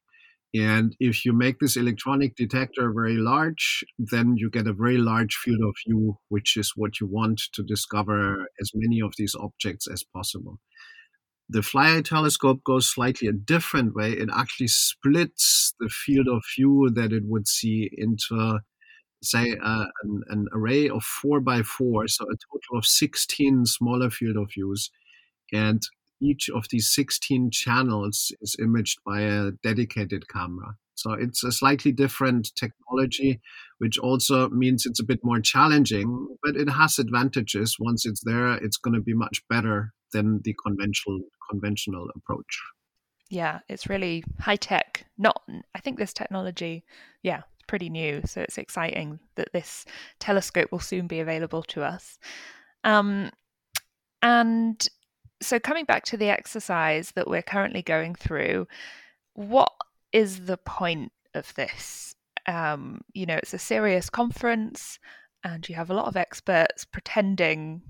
And 0.53 0.95
if 0.99 1.23
you 1.23 1.31
make 1.31 1.59
this 1.59 1.77
electronic 1.77 2.35
detector 2.35 2.91
very 2.93 3.15
large, 3.15 3.85
then 3.97 4.35
you 4.35 4.49
get 4.49 4.67
a 4.67 4.73
very 4.73 4.97
large 4.97 5.35
field 5.35 5.61
of 5.63 5.75
view, 5.87 6.17
which 6.27 6.57
is 6.57 6.73
what 6.75 6.99
you 6.99 7.07
want 7.07 7.41
to 7.53 7.63
discover 7.63 8.47
as 8.59 8.71
many 8.75 9.01
of 9.01 9.13
these 9.17 9.33
objects 9.33 9.87
as 9.87 10.03
possible. 10.03 10.59
The 11.51 11.59
FlyEye 11.59 12.05
telescope 12.05 12.63
goes 12.63 12.89
slightly 12.89 13.27
a 13.27 13.33
different 13.33 13.93
way. 13.93 14.13
It 14.13 14.29
actually 14.33 14.69
splits 14.69 15.73
the 15.81 15.89
field 15.89 16.29
of 16.29 16.45
view 16.55 16.89
that 16.95 17.11
it 17.11 17.23
would 17.25 17.45
see 17.45 17.89
into, 17.91 18.59
say, 19.21 19.57
uh, 19.61 19.85
an, 20.03 20.21
an, 20.29 20.47
array 20.53 20.87
of 20.87 21.03
four 21.03 21.41
by 21.41 21.61
four, 21.61 22.07
so 22.07 22.23
a 22.23 22.37
total 22.49 22.77
of 22.77 22.85
16 22.85 23.65
smaller 23.65 24.09
field 24.09 24.37
of 24.37 24.49
views. 24.53 24.91
And 25.51 25.81
each 26.21 26.49
of 26.49 26.67
these 26.69 26.89
16 26.89 27.51
channels 27.51 28.31
is 28.39 28.55
imaged 28.57 28.99
by 29.05 29.19
a 29.19 29.51
dedicated 29.61 30.29
camera. 30.29 30.77
So 30.95 31.11
it's 31.11 31.43
a 31.43 31.51
slightly 31.51 31.91
different 31.91 32.55
technology, 32.55 33.41
which 33.79 33.97
also 33.97 34.47
means 34.47 34.85
it's 34.85 35.01
a 35.01 35.05
bit 35.05 35.19
more 35.21 35.41
challenging, 35.41 36.37
but 36.43 36.55
it 36.55 36.69
has 36.69 36.97
advantages. 36.97 37.75
Once 37.77 38.05
it's 38.05 38.23
there, 38.23 38.53
it's 38.53 38.77
going 38.77 38.93
to 38.93 39.01
be 39.01 39.13
much 39.13 39.41
better 39.49 39.91
than 40.13 40.41
the 40.43 40.55
conventional 40.65 41.19
conventional 41.49 42.07
approach. 42.15 42.59
Yeah, 43.29 43.59
it's 43.69 43.87
really 43.87 44.23
high 44.39 44.57
tech. 44.57 45.05
Not, 45.17 45.41
I 45.73 45.79
think 45.79 45.97
this 45.97 46.13
technology, 46.13 46.83
yeah, 47.23 47.41
it's 47.53 47.65
pretty 47.67 47.89
new. 47.89 48.21
So 48.25 48.41
it's 48.41 48.57
exciting 48.57 49.19
that 49.35 49.53
this 49.53 49.85
telescope 50.19 50.71
will 50.71 50.79
soon 50.79 51.07
be 51.07 51.21
available 51.21 51.63
to 51.63 51.81
us. 51.81 52.19
Um, 52.83 53.31
and 54.21 54.87
so, 55.41 55.59
coming 55.59 55.85
back 55.85 56.05
to 56.05 56.17
the 56.17 56.29
exercise 56.29 57.11
that 57.15 57.27
we're 57.27 57.41
currently 57.41 57.81
going 57.81 58.15
through, 58.15 58.67
what 59.33 59.71
is 60.11 60.45
the 60.45 60.57
point 60.57 61.11
of 61.33 61.53
this? 61.55 62.15
Um, 62.47 63.01
you 63.13 63.25
know, 63.25 63.35
it's 63.35 63.53
a 63.53 63.59
serious 63.59 64.09
conference, 64.09 64.99
and 65.43 65.67
you 65.67 65.75
have 65.75 65.89
a 65.89 65.95
lot 65.95 66.07
of 66.07 66.15
experts 66.15 66.85
pretending 66.85 67.81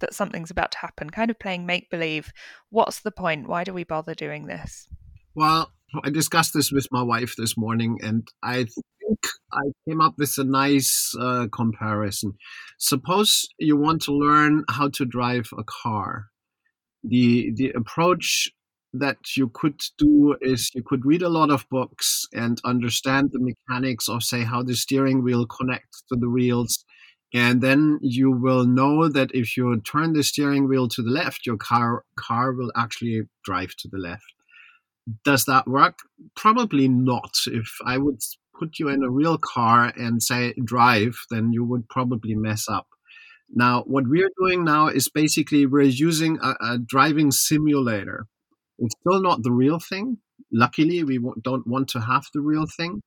that 0.00 0.14
something's 0.14 0.50
about 0.50 0.72
to 0.72 0.78
happen, 0.78 1.10
kind 1.10 1.30
of 1.30 1.38
playing 1.38 1.66
make 1.66 1.90
believe. 1.90 2.32
What's 2.70 3.00
the 3.00 3.10
point? 3.10 3.48
Why 3.48 3.64
do 3.64 3.72
we 3.72 3.84
bother 3.84 4.14
doing 4.14 4.46
this? 4.46 4.88
Well, 5.34 5.72
I 6.02 6.10
discussed 6.10 6.54
this 6.54 6.72
with 6.72 6.88
my 6.90 7.02
wife 7.02 7.34
this 7.36 7.56
morning, 7.56 7.98
and 8.02 8.26
I 8.42 8.64
think 8.64 9.18
I 9.52 9.62
came 9.88 10.00
up 10.00 10.14
with 10.18 10.36
a 10.38 10.44
nice 10.44 11.14
uh, 11.18 11.46
comparison. 11.52 12.32
Suppose 12.78 13.48
you 13.58 13.76
want 13.76 14.02
to 14.02 14.12
learn 14.12 14.64
how 14.68 14.88
to 14.90 15.04
drive 15.04 15.48
a 15.56 15.64
car. 15.64 16.26
The 17.02 17.52
the 17.54 17.70
approach 17.70 18.50
that 18.94 19.36
you 19.36 19.48
could 19.48 19.80
do 19.98 20.36
is 20.40 20.70
you 20.74 20.82
could 20.82 21.04
read 21.04 21.22
a 21.22 21.28
lot 21.28 21.50
of 21.50 21.68
books 21.68 22.26
and 22.32 22.60
understand 22.64 23.30
the 23.32 23.40
mechanics 23.40 24.08
of 24.08 24.22
say 24.22 24.44
how 24.44 24.62
the 24.62 24.76
steering 24.76 25.22
wheel 25.22 25.46
connects 25.46 26.02
to 26.08 26.16
the 26.16 26.30
wheels 26.30 26.84
and 27.34 27.60
then 27.60 27.98
you 28.00 28.30
will 28.30 28.64
know 28.64 29.08
that 29.08 29.30
if 29.34 29.56
you 29.56 29.80
turn 29.80 30.12
the 30.12 30.22
steering 30.22 30.68
wheel 30.68 30.88
to 30.88 31.02
the 31.02 31.10
left 31.10 31.44
your 31.44 31.56
car 31.56 32.04
car 32.16 32.52
will 32.52 32.72
actually 32.76 33.22
drive 33.44 33.74
to 33.78 33.88
the 33.88 33.98
left. 33.98 34.22
Does 35.24 35.44
that 35.44 35.66
work? 35.66 35.98
Probably 36.34 36.88
not. 36.88 37.34
If 37.46 37.68
i 37.84 37.98
would 37.98 38.20
put 38.58 38.78
you 38.78 38.88
in 38.88 39.02
a 39.02 39.10
real 39.10 39.36
car 39.36 39.92
and 39.96 40.22
say 40.22 40.54
drive 40.64 41.16
then 41.28 41.52
you 41.52 41.64
would 41.64 41.88
probably 41.88 42.36
mess 42.36 42.68
up. 42.68 42.86
Now 43.52 43.82
what 43.82 44.04
we're 44.06 44.30
doing 44.40 44.64
now 44.64 44.86
is 44.86 45.08
basically 45.08 45.66
we're 45.66 45.82
using 45.82 46.38
a, 46.40 46.54
a 46.60 46.78
driving 46.78 47.32
simulator. 47.32 48.26
It's 48.78 48.94
still 49.00 49.20
not 49.20 49.42
the 49.42 49.52
real 49.52 49.78
thing. 49.78 50.18
Luckily, 50.52 51.02
we 51.02 51.18
don't 51.42 51.66
want 51.66 51.88
to 51.88 52.00
have 52.00 52.26
the 52.32 52.40
real 52.40 52.66
thing, 52.66 53.02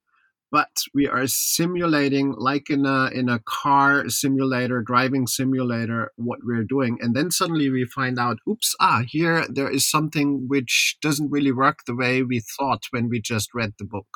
but 0.52 0.70
we 0.94 1.08
are 1.08 1.28
simulating, 1.28 2.34
like 2.38 2.70
in 2.70 2.86
a 2.86 3.10
in 3.14 3.30
a 3.30 3.40
car 3.40 4.08
simulator, 4.10 4.82
driving 4.82 5.28
simulator, 5.28 6.12
what 6.16 6.40
we're 6.44 6.64
doing, 6.64 6.98
and 7.02 7.16
then 7.16 7.32
suddenly 7.32 7.70
we 7.70 7.86
find 7.86 8.18
out, 8.20 8.38
oops, 8.50 8.76
ah, 8.80 9.04
here 9.08 9.46
there 9.50 9.70
is 9.70 9.90
something 9.90 10.48
which 10.48 10.98
doesn't 11.02 11.32
really 11.32 11.52
work 11.52 11.80
the 11.86 11.96
way 11.96 12.24
we 12.24 12.40
thought 12.40 12.84
when 12.92 13.10
we 13.10 13.20
just 13.22 13.54
read 13.54 13.74
the 13.78 13.86
book. 13.86 14.08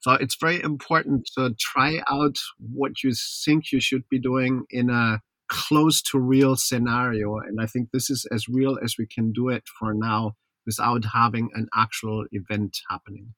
So 0.00 0.12
it's 0.12 0.36
very 0.36 0.62
important 0.62 1.28
to 1.36 1.54
try 1.58 2.00
out 2.10 2.36
what 2.58 3.02
you 3.02 3.12
think 3.44 3.72
you 3.72 3.80
should 3.80 4.08
be 4.08 4.20
doing 4.20 4.64
in 4.70 4.90
a 4.90 5.20
close 5.48 6.02
to 6.02 6.18
real 6.18 6.56
scenario. 6.56 7.38
And 7.38 7.60
I 7.60 7.66
think 7.66 7.90
this 7.90 8.10
is 8.10 8.26
as 8.32 8.48
real 8.48 8.78
as 8.82 8.96
we 8.98 9.06
can 9.06 9.32
do 9.32 9.48
it 9.48 9.64
for 9.78 9.94
now 9.94 10.36
without 10.66 11.04
having 11.14 11.50
an 11.54 11.68
actual 11.74 12.26
event 12.32 12.78
happening. 12.90 13.34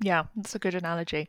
Yeah, 0.00 0.24
that's 0.36 0.54
a 0.54 0.58
good 0.58 0.74
analogy. 0.74 1.28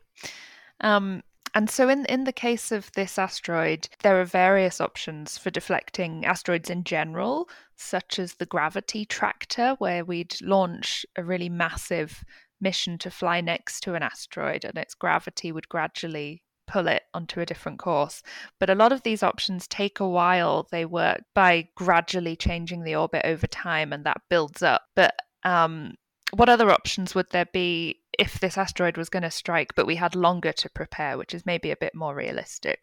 Um, 0.82 1.24
and 1.54 1.70
so, 1.70 1.88
in 1.88 2.06
in 2.06 2.26
the 2.26 2.34
case 2.34 2.72
of 2.72 2.92
this 2.94 3.18
asteroid, 3.18 3.88
there 4.04 4.20
are 4.20 4.26
various 4.26 4.82
options 4.82 5.38
for 5.38 5.50
deflecting 5.50 6.26
asteroids 6.26 6.70
in 6.70 6.84
general, 6.84 7.48
such 7.78 8.20
as 8.20 8.34
the 8.34 8.46
gravity 8.46 9.06
tractor, 9.06 9.76
where 9.80 10.04
we'd 10.04 10.36
launch 10.42 11.06
a 11.16 11.24
really 11.24 11.48
massive 11.48 12.26
mission 12.60 12.98
to 12.98 13.12
fly 13.12 13.40
next 13.40 13.82
to 13.82 13.94
an 13.94 14.04
asteroid, 14.04 14.66
and 14.66 14.78
its 14.78 14.94
gravity 14.96 15.54
would 15.54 15.70
gradually 15.70 16.44
pull 16.68 16.88
it 16.88 17.04
onto 17.14 17.40
a 17.40 17.46
different 17.46 17.80
course. 17.80 18.22
But 18.60 18.70
a 18.70 18.76
lot 18.76 18.92
of 18.92 19.04
these 19.04 19.24
options 19.24 19.68
take 19.68 20.00
a 20.02 20.10
while. 20.10 20.68
They 20.72 20.84
work 20.84 21.22
by 21.34 21.70
gradually 21.76 22.36
changing 22.36 22.84
the 22.84 22.96
orbit 22.96 23.22
over 23.24 23.48
time, 23.48 23.94
and 23.94 24.04
that 24.06 24.22
builds 24.30 24.62
up. 24.62 24.84
But 24.96 25.16
um, 25.44 25.94
what 26.34 26.50
other 26.50 26.70
options 26.70 27.16
would 27.16 27.30
there 27.32 27.48
be 27.54 28.02
if 28.20 28.40
this 28.40 28.58
asteroid 28.58 28.98
was 28.98 29.10
going 29.10 29.24
to 29.24 29.32
strike, 29.32 29.74
but 29.76 29.88
we 29.88 29.96
had 29.96 30.16
longer 30.16 30.52
to 30.54 30.70
prepare, 30.70 31.18
which 31.18 31.34
is 31.34 31.46
maybe 31.46 31.72
a 31.72 31.78
bit 31.78 31.96
more 31.96 32.16
realistic? 32.16 32.82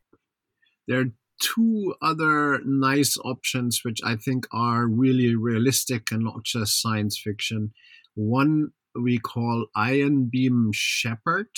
There 0.87 1.01
are 1.01 1.13
two 1.41 1.95
other 2.01 2.61
nice 2.65 3.17
options 3.25 3.81
which 3.83 4.01
I 4.05 4.17
think 4.17 4.47
are 4.53 4.87
really 4.87 5.35
realistic 5.35 6.13
and 6.13 6.25
not 6.25 6.45
just 6.45 6.81
science 6.81 7.21
fiction. 7.23 7.73
One 8.15 8.73
we 8.95 9.19
call 9.19 9.67
Ion 9.75 10.29
Beam 10.31 10.71
Shepherd, 10.73 11.49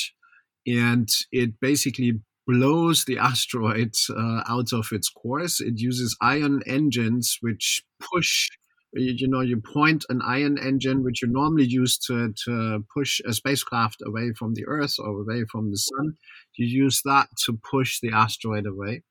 and 0.67 1.09
it 1.33 1.61
basically 1.61 2.21
blows 2.47 3.05
the 3.05 3.19
asteroid 3.31 3.95
uh, 4.11 4.43
out 4.49 4.73
of 4.73 4.89
its 4.93 5.09
course. 5.09 5.61
It 5.61 5.79
uses 5.79 6.17
ion 6.21 6.63
engines 6.67 7.39
which 7.41 7.83
push 8.01 8.49
you 8.95 9.29
know 9.29 9.41
you 9.41 9.61
point 9.61 10.05
an 10.09 10.23
ion 10.23 10.57
engine 10.59 11.03
which 11.03 11.23
you 11.23 11.29
normally 11.29 11.65
use 11.65 11.99
to, 11.99 12.33
to 12.45 12.85
push 12.95 13.21
a 13.27 13.33
spacecraft 13.33 13.97
away 14.07 14.33
from 14.39 14.55
the 14.55 14.65
earth 14.67 14.95
or 14.99 15.21
away 15.23 15.45
from 15.51 15.71
the 15.71 15.79
sun 15.79 16.15
you 16.57 16.67
use 16.67 17.03
that 17.05 17.29
to 17.45 17.59
push 17.71 18.01
the 18.01 18.11
asteroid 18.13 18.67
away. 18.67 19.03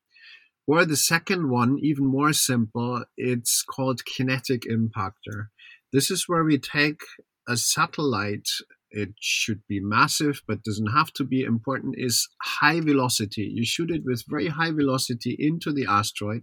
Or 0.66 0.84
the 0.84 0.96
second 0.96 1.50
one 1.50 1.78
even 1.82 2.06
more 2.06 2.32
simple 2.32 3.04
it's 3.16 3.62
called 3.62 4.04
kinetic 4.04 4.62
impactor. 4.62 5.48
This 5.92 6.10
is 6.10 6.24
where 6.26 6.44
we 6.44 6.58
take 6.58 7.00
a 7.46 7.56
satellite 7.56 8.48
it 8.90 9.10
should 9.20 9.60
be 9.68 9.80
massive 9.80 10.40
but 10.46 10.62
doesn't 10.62 10.92
have 10.92 11.12
to 11.14 11.24
be 11.24 11.42
important 11.42 11.96
is 11.98 12.28
high 12.42 12.80
velocity. 12.80 13.42
You 13.52 13.64
shoot 13.64 13.90
it 13.90 14.02
with 14.04 14.24
very 14.28 14.48
high 14.48 14.70
velocity 14.70 15.36
into 15.38 15.72
the 15.72 15.84
asteroid 15.86 16.42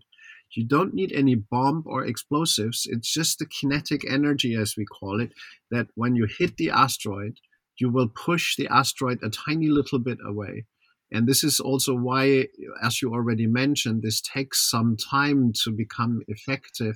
you 0.54 0.66
don't 0.66 0.94
need 0.94 1.12
any 1.14 1.36
bomb 1.36 1.84
or 1.86 2.06
explosives. 2.06 2.88
It's 2.90 3.14
just 3.14 3.40
the 3.40 3.46
kinetic 3.46 4.10
energy, 4.10 4.56
as 4.56 4.76
we 4.78 4.86
call 4.86 5.22
it, 5.22 5.34
that 5.70 5.88
when 5.96 6.16
you 6.16 6.28
hit 6.40 6.58
the 6.58 6.70
asteroid, 6.70 7.38
you 7.80 7.90
will 7.90 8.10
push 8.10 8.56
the 8.56 8.68
asteroid 8.68 9.20
a 9.24 9.30
tiny 9.30 9.68
little 9.68 10.00
bit 10.00 10.18
away. 10.26 10.66
And 11.12 11.28
this 11.28 11.44
is 11.44 11.60
also 11.60 11.94
why, 11.94 12.48
as 12.82 13.02
you 13.02 13.14
already 13.14 13.48
mentioned, 13.48 14.02
this 14.02 14.22
takes 14.22 14.70
some 14.70 14.96
time 14.96 15.52
to 15.64 15.72
become 15.72 16.22
effective. 16.28 16.96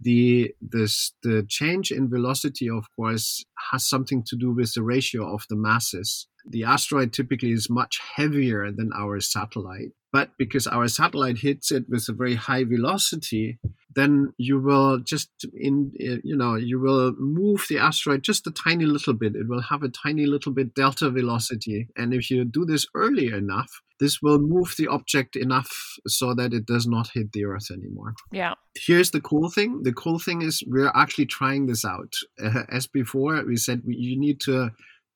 The 0.00 0.54
this 0.60 1.12
the 1.22 1.44
change 1.48 1.90
in 1.90 2.08
velocity, 2.08 2.70
of 2.70 2.84
course, 2.94 3.44
has 3.70 3.86
something 3.86 4.22
to 4.24 4.36
do 4.36 4.52
with 4.52 4.72
the 4.74 4.82
ratio 4.82 5.32
of 5.32 5.44
the 5.48 5.56
masses. 5.56 6.28
The 6.48 6.64
asteroid 6.64 7.12
typically 7.12 7.52
is 7.52 7.68
much 7.68 8.00
heavier 8.16 8.70
than 8.70 8.90
our 8.94 9.20
satellite. 9.20 9.92
But 10.12 10.30
because 10.38 10.66
our 10.66 10.88
satellite 10.88 11.38
hits 11.38 11.70
it 11.70 11.84
with 11.88 12.08
a 12.08 12.14
very 12.14 12.34
high 12.34 12.64
velocity, 12.64 13.58
then 13.94 14.32
you 14.38 14.58
will 14.58 15.00
just 15.00 15.30
in 15.52 15.92
eh, 16.00 16.18
you 16.24 16.36
know 16.36 16.54
you 16.54 16.80
will 16.80 17.14
move 17.18 17.66
the 17.68 17.78
asteroid 17.78 18.22
just 18.22 18.46
a 18.46 18.50
tiny 18.50 18.86
little 18.86 19.12
bit. 19.12 19.34
It 19.34 19.48
will 19.48 19.62
have 19.62 19.82
a 19.82 19.90
tiny 19.90 20.24
little 20.24 20.52
bit 20.52 20.74
delta 20.74 21.10
velocity, 21.10 21.88
and 21.96 22.14
if 22.14 22.30
you 22.30 22.44
do 22.44 22.64
this 22.64 22.86
early 22.94 23.26
enough, 23.26 23.82
this 24.00 24.20
will 24.22 24.38
move 24.38 24.74
the 24.78 24.86
object 24.86 25.36
enough 25.36 25.96
so 26.06 26.34
that 26.34 26.52
it 26.52 26.66
does 26.66 26.86
not 26.86 27.10
hit 27.14 27.32
the 27.32 27.44
Earth 27.44 27.70
anymore. 27.70 28.14
Yeah. 28.32 28.54
Here's 28.76 29.10
the 29.10 29.20
cool 29.20 29.50
thing. 29.50 29.82
The 29.82 29.92
cool 29.92 30.18
thing 30.18 30.42
is 30.42 30.62
we're 30.66 30.92
actually 30.94 31.26
trying 31.26 31.66
this 31.66 31.84
out. 31.84 32.14
Uh, 32.42 32.62
as 32.70 32.86
before, 32.86 33.42
we 33.44 33.56
said 33.56 33.82
we, 33.84 33.96
you 33.96 34.18
need 34.18 34.40
to 34.42 34.70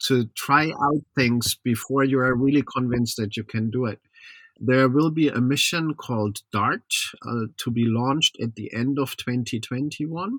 to 0.07 0.27
try 0.37 0.67
out 0.67 1.01
things 1.15 1.57
before 1.63 2.03
you 2.03 2.19
are 2.19 2.35
really 2.35 2.63
convinced 2.63 3.17
that 3.19 3.37
you 3.37 3.45
can 3.45 3.71
do 3.71 3.87
it. 3.87 4.01
There 4.59 4.89
will 4.89 5.11
be 5.11 5.29
a 5.29 5.41
mission 5.41 5.95
called 5.95 6.41
DART 6.53 6.83
uh, 7.25 7.47
to 7.59 7.71
be 7.71 7.85
launched 7.87 8.37
at 8.43 8.57
the 8.57 8.73
end 8.75 8.99
of 8.99 9.17
2021. 9.17 10.39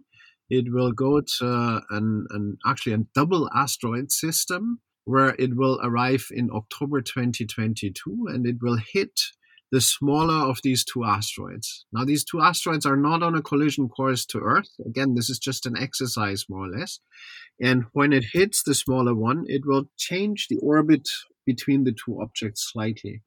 It 0.50 0.72
will 0.72 0.92
go 0.92 1.22
to 1.40 1.82
an, 1.90 2.28
an 2.30 2.58
actually 2.66 2.94
a 2.94 3.06
double 3.16 3.50
asteroid 3.56 4.12
system 4.12 4.82
where 5.06 5.36
it 5.38 5.56
will 5.56 5.80
arrive 5.84 6.28
in 6.32 6.50
October 6.52 7.02
2022 7.02 8.28
and 8.28 8.46
it 8.46 8.58
will 8.62 8.78
hit 8.78 9.20
the 9.72 9.82
smaller 9.82 10.36
of 10.36 10.60
these 10.64 10.86
two 10.86 11.04
asteroids. 11.04 11.86
Now, 11.92 12.06
these 12.06 12.24
two 12.24 12.40
asteroids 12.40 12.86
are 12.86 12.96
not 12.96 13.24
on 13.24 13.34
a 13.34 13.42
collision 13.42 13.90
course 13.90 14.24
to 14.28 14.40
Earth. 14.40 14.70
Again, 14.86 15.16
this 15.16 15.32
is 15.32 15.40
just 15.40 15.66
an 15.66 15.76
exercise, 15.76 16.46
more 16.48 16.66
or 16.66 16.70
less. 16.70 17.00
And 17.60 17.86
when 17.92 18.14
it 18.14 18.26
hits 18.34 18.62
the 18.62 18.76
smaller 18.76 19.16
one, 19.16 19.46
it 19.48 19.64
will 19.66 19.86
change 19.98 20.48
the 20.48 20.58
orbit 20.58 21.10
between 21.44 21.86
the 21.86 21.92
two 21.94 22.22
objects 22.22 22.70
slightly. 22.72 23.24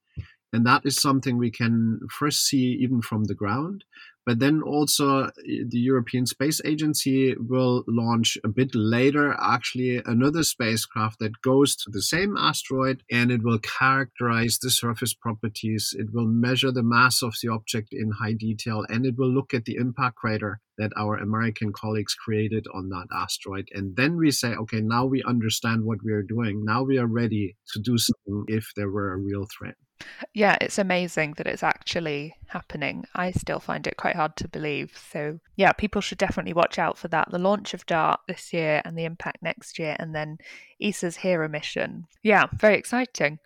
And 0.57 0.65
that 0.65 0.87
is 0.87 0.97
something 0.97 1.37
we 1.37 1.51
can 1.51 2.01
first 2.11 2.47
see 2.47 2.79
even 2.81 3.03
from 3.03 3.25
the 3.25 3.35
ground. 3.35 3.85
But 4.25 4.39
then 4.39 4.63
also, 4.63 5.25
eh, 5.25 5.65
the 5.69 5.79
European 5.91 6.25
Space 6.25 6.63
Agency 6.65 7.35
will 7.37 7.85
launch 7.87 8.39
a 8.43 8.49
bit 8.49 8.75
later, 8.75 9.37
actually, 9.39 10.01
another 10.07 10.45
spacecraft 10.45 11.19
that 11.19 11.43
goes 11.43 11.77
to 11.77 11.91
the 11.91 12.01
same 12.01 12.39
asteroid 12.39 13.03
and 13.11 13.31
it 13.31 13.43
will 13.45 13.59
characterize 13.59 14.59
the 14.59 14.71
surface 14.71 15.13
properties. 15.13 15.95
It 15.95 16.15
will 16.15 16.27
measure 16.27 16.73
the 16.73 16.83
mass 16.83 17.23
of 17.23 17.35
the 17.43 17.51
object 17.51 17.91
in 17.93 18.13
high 18.13 18.33
detail 18.33 18.87
and 18.89 19.05
it 19.05 19.19
will 19.19 19.31
look 19.31 19.53
at 19.53 19.67
the 19.67 19.77
impact 19.77 20.17
crater 20.17 20.61
that 20.79 20.93
our 20.97 21.19
American 21.19 21.71
colleagues 21.71 22.15
created 22.15 22.67
on 22.73 22.89
that 22.89 23.09
asteroid. 23.13 23.69
And 23.75 23.95
then 23.95 24.17
we 24.17 24.31
say, 24.31 24.55
okay, 24.55 24.81
now 24.81 25.05
we 25.05 25.23
understand 25.23 25.85
what 25.85 26.03
we 26.03 26.13
are 26.13 26.23
doing. 26.23 26.65
Now 26.65 26.83
we 26.83 26.97
are 26.97 27.07
ready 27.07 27.57
to 27.75 27.79
do 27.79 27.99
something 27.99 28.47
if 28.49 28.73
there 28.75 28.91
were 28.91 29.13
a 29.13 29.19
real 29.19 29.47
threat. 29.55 29.77
Yeah, 30.35 30.57
it's 30.61 30.79
amazing 30.79 31.35
that 31.37 31.47
it's 31.47 31.63
actually 31.63 32.35
happening. 32.49 33.05
I 33.15 33.31
still 33.33 33.61
find 33.61 33.87
it 33.87 33.97
quite 33.97 34.17
hard 34.17 34.37
to 34.37 34.49
believe. 34.49 34.99
So, 35.11 35.41
yeah, 35.57 35.73
people 35.73 36.01
should 36.01 36.19
definitely 36.19 36.53
watch 36.53 36.79
out 36.79 36.99
for 36.99 37.09
that. 37.09 37.31
The 37.31 37.39
launch 37.39 37.75
of 37.75 37.87
DART 37.87 38.21
this 38.29 38.53
year 38.53 38.83
and 38.85 38.97
the 38.97 39.05
impact 39.05 39.43
next 39.43 39.79
year, 39.79 39.97
and 39.99 40.15
then 40.15 40.39
ESA's 40.81 41.17
HERA 41.17 41.49
mission. 41.49 42.07
Yeah, 42.23 42.47
very 42.55 42.77
exciting. 42.77 43.39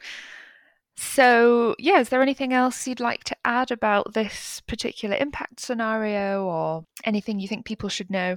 So, 0.97 1.77
yeah, 1.79 2.01
is 2.01 2.09
there 2.09 2.23
anything 2.23 2.53
else 2.53 2.87
you'd 2.87 3.01
like 3.01 3.25
to 3.25 3.37
add 3.45 3.71
about 3.71 4.13
this 4.13 4.61
particular 4.67 5.17
impact 5.17 5.61
scenario 5.61 6.45
or 6.45 6.85
anything 7.05 7.41
you 7.41 7.49
think 7.49 7.65
people 7.65 7.89
should 7.89 8.11
know? 8.11 8.37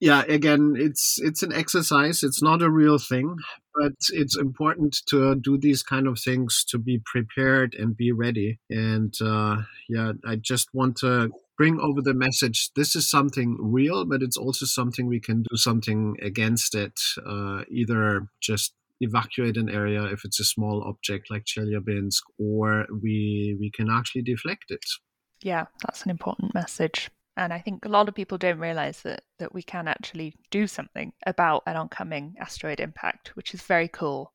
yeah 0.00 0.22
again 0.28 0.74
it's 0.76 1.18
it's 1.22 1.42
an 1.42 1.52
exercise 1.52 2.22
it's 2.22 2.42
not 2.42 2.62
a 2.62 2.70
real 2.70 2.98
thing 2.98 3.36
but 3.74 3.92
it's 4.10 4.36
important 4.36 4.96
to 5.08 5.34
do 5.34 5.58
these 5.58 5.82
kind 5.82 6.06
of 6.06 6.18
things 6.18 6.64
to 6.68 6.78
be 6.78 7.00
prepared 7.04 7.74
and 7.74 7.96
be 7.96 8.12
ready. 8.12 8.58
And 8.70 9.14
uh, 9.20 9.62
yeah 9.88 10.12
i 10.26 10.36
just 10.36 10.68
want 10.72 10.96
to 10.96 11.30
bring 11.56 11.78
over 11.80 12.00
the 12.02 12.14
message 12.14 12.70
this 12.74 12.96
is 12.96 13.08
something 13.08 13.56
real 13.60 14.04
but 14.04 14.22
it's 14.22 14.36
also 14.36 14.66
something 14.66 15.06
we 15.06 15.20
can 15.20 15.42
do 15.42 15.56
something 15.56 16.16
against 16.22 16.74
it 16.74 16.98
uh, 17.24 17.62
either 17.70 18.28
just 18.40 18.74
evacuate 19.00 19.56
an 19.56 19.68
area 19.68 20.04
if 20.04 20.24
it's 20.24 20.40
a 20.40 20.44
small 20.44 20.82
object 20.84 21.30
like 21.30 21.44
chelyabinsk 21.44 22.22
or 22.38 22.86
we 23.02 23.56
we 23.58 23.70
can 23.74 23.90
actually 23.90 24.22
deflect 24.22 24.70
it. 24.70 24.84
Yeah 25.42 25.66
that's 25.84 26.02
an 26.04 26.10
important 26.10 26.54
message 26.54 27.10
and 27.36 27.52
I 27.52 27.58
think 27.58 27.84
a 27.84 27.88
lot 27.88 28.08
of 28.08 28.14
people 28.14 28.38
don't 28.38 28.58
realize 28.58 29.02
that 29.02 29.24
that 29.38 29.54
we 29.54 29.62
can 29.62 29.88
actually 29.88 30.34
do 30.50 30.66
something 30.66 31.12
about 31.26 31.62
an 31.66 31.76
oncoming 31.76 32.36
asteroid 32.38 32.80
impact, 32.80 33.36
which 33.36 33.54
is 33.54 33.62
very 33.62 33.88
cool. 33.88 34.32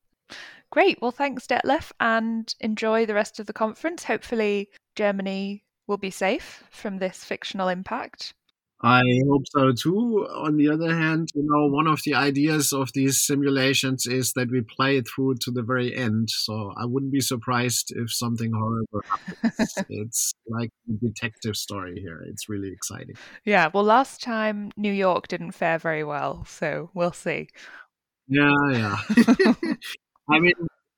Great. 0.70 1.00
Well, 1.02 1.10
thanks, 1.10 1.46
Detlef, 1.46 1.92
and 1.98 2.54
enjoy 2.60 3.04
the 3.06 3.14
rest 3.14 3.40
of 3.40 3.46
the 3.46 3.52
conference. 3.52 4.04
Hopefully, 4.04 4.70
Germany 4.94 5.64
will 5.86 5.96
be 5.96 6.10
safe 6.10 6.62
from 6.70 6.98
this 6.98 7.24
fictional 7.24 7.68
impact. 7.68 8.34
I 8.82 9.02
hope 9.28 9.42
so 9.48 9.72
too. 9.72 10.26
On 10.32 10.56
the 10.56 10.70
other 10.70 10.94
hand, 10.94 11.28
you 11.34 11.42
know, 11.44 11.66
one 11.66 11.86
of 11.86 12.00
the 12.04 12.14
ideas 12.14 12.72
of 12.72 12.90
these 12.94 13.20
simulations 13.20 14.06
is 14.06 14.32
that 14.32 14.50
we 14.50 14.62
play 14.62 14.96
it 14.96 15.06
through 15.06 15.34
to 15.42 15.50
the 15.50 15.62
very 15.62 15.94
end. 15.94 16.30
So 16.30 16.72
I 16.78 16.86
wouldn't 16.86 17.12
be 17.12 17.20
surprised 17.20 17.92
if 17.94 18.10
something 18.10 18.52
horrible 18.52 19.02
happens. 19.04 19.74
it's 19.90 20.32
like 20.48 20.70
a 20.88 20.92
detective 21.04 21.56
story 21.56 22.00
here. 22.00 22.24
It's 22.26 22.48
really 22.48 22.70
exciting. 22.70 23.16
Yeah, 23.44 23.68
well, 23.72 23.84
last 23.84 24.22
time 24.22 24.70
New 24.78 24.92
York 24.92 25.28
didn't 25.28 25.52
fare 25.52 25.78
very 25.78 26.04
well, 26.04 26.46
so 26.46 26.90
we'll 26.94 27.12
see. 27.12 27.48
Yeah, 28.28 28.50
yeah. 28.72 28.96
I 30.30 30.38
mean, 30.38 30.54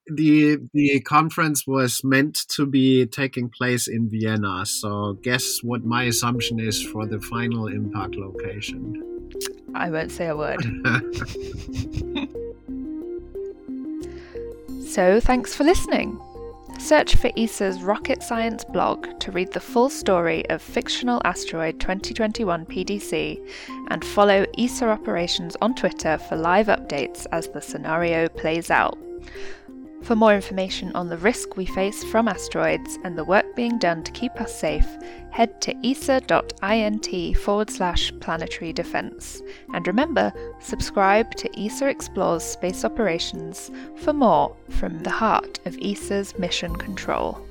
the 0.07 0.59
the 0.73 1.01
conference 1.01 1.67
was 1.67 2.05
meant 2.05 2.47
to 2.49 2.65
be 2.67 3.07
taking 3.07 3.49
place 3.49 3.89
in 3.89 4.09
Vienna. 4.09 4.65
So 4.67 5.15
guess 5.23 5.61
what 5.63 5.85
my 5.85 6.05
assumption 6.05 6.61
is 6.61 6.83
for 6.83 7.07
the 7.07 7.21
final 7.21 7.69
impact 7.69 8.17
location. 8.17 9.31
I 9.75 9.91
won't 9.91 10.13
say 10.13 10.29
a 10.29 10.37
word. 10.37 10.61
so 14.87 15.21
thanks 15.21 15.55
for 15.55 15.65
listening. 15.65 16.21
Search 16.79 17.17
for 17.17 17.31
ESA's 17.37 17.81
rocket 17.81 18.23
science 18.23 18.65
blog 18.65 19.21
to 19.21 19.31
read 19.31 19.53
the 19.53 19.61
full 19.61 19.89
story 19.89 20.49
of 20.51 20.61
fictional 20.61 21.23
asteroid 21.25 21.79
2021 21.79 22.67
PDC 22.67 23.49
and 23.89 24.05
follow 24.05 24.45
ESA 24.59 24.89
operations 24.89 25.57
on 25.63 25.77
Twitter 25.77 26.19
for 26.19 26.37
live 26.37 26.67
updates 26.67 27.25
as 27.31 27.49
the 27.49 27.61
scenario 27.61 28.29
plays 28.29 28.71
out. 28.71 28.99
For 30.03 30.17
more 30.17 30.35
information 30.35 30.91
on 30.97 31.09
the 31.09 31.17
risk 31.17 31.57
we 31.57 31.65
face 31.65 32.03
from 32.03 32.27
asteroids 32.27 32.99
and 33.05 33.17
the 33.17 33.25
work 33.25 33.55
being 33.55 33.79
done 33.79 34.03
to 34.03 34.11
keep 34.13 34.41
us 34.41 34.55
safe, 34.55 34.87
head 35.31 35.61
to 35.63 35.77
esa.int 35.89 37.37
forward 37.37 37.71
slash 37.71 38.13
planetary 38.19 38.73
defense. 38.73 39.41
And 39.73 39.87
remember, 39.87 40.33
subscribe 40.59 41.35
to 41.37 41.61
ESA 41.61 41.87
Explores 41.87 42.43
Space 42.43 42.85
Operations 42.85 43.71
for 43.97 44.13
more 44.13 44.57
from 44.71 44.99
the 45.05 45.11
heart 45.11 45.61
of 45.67 45.79
ESA's 45.81 46.37
mission 46.37 46.75
control. 46.75 47.47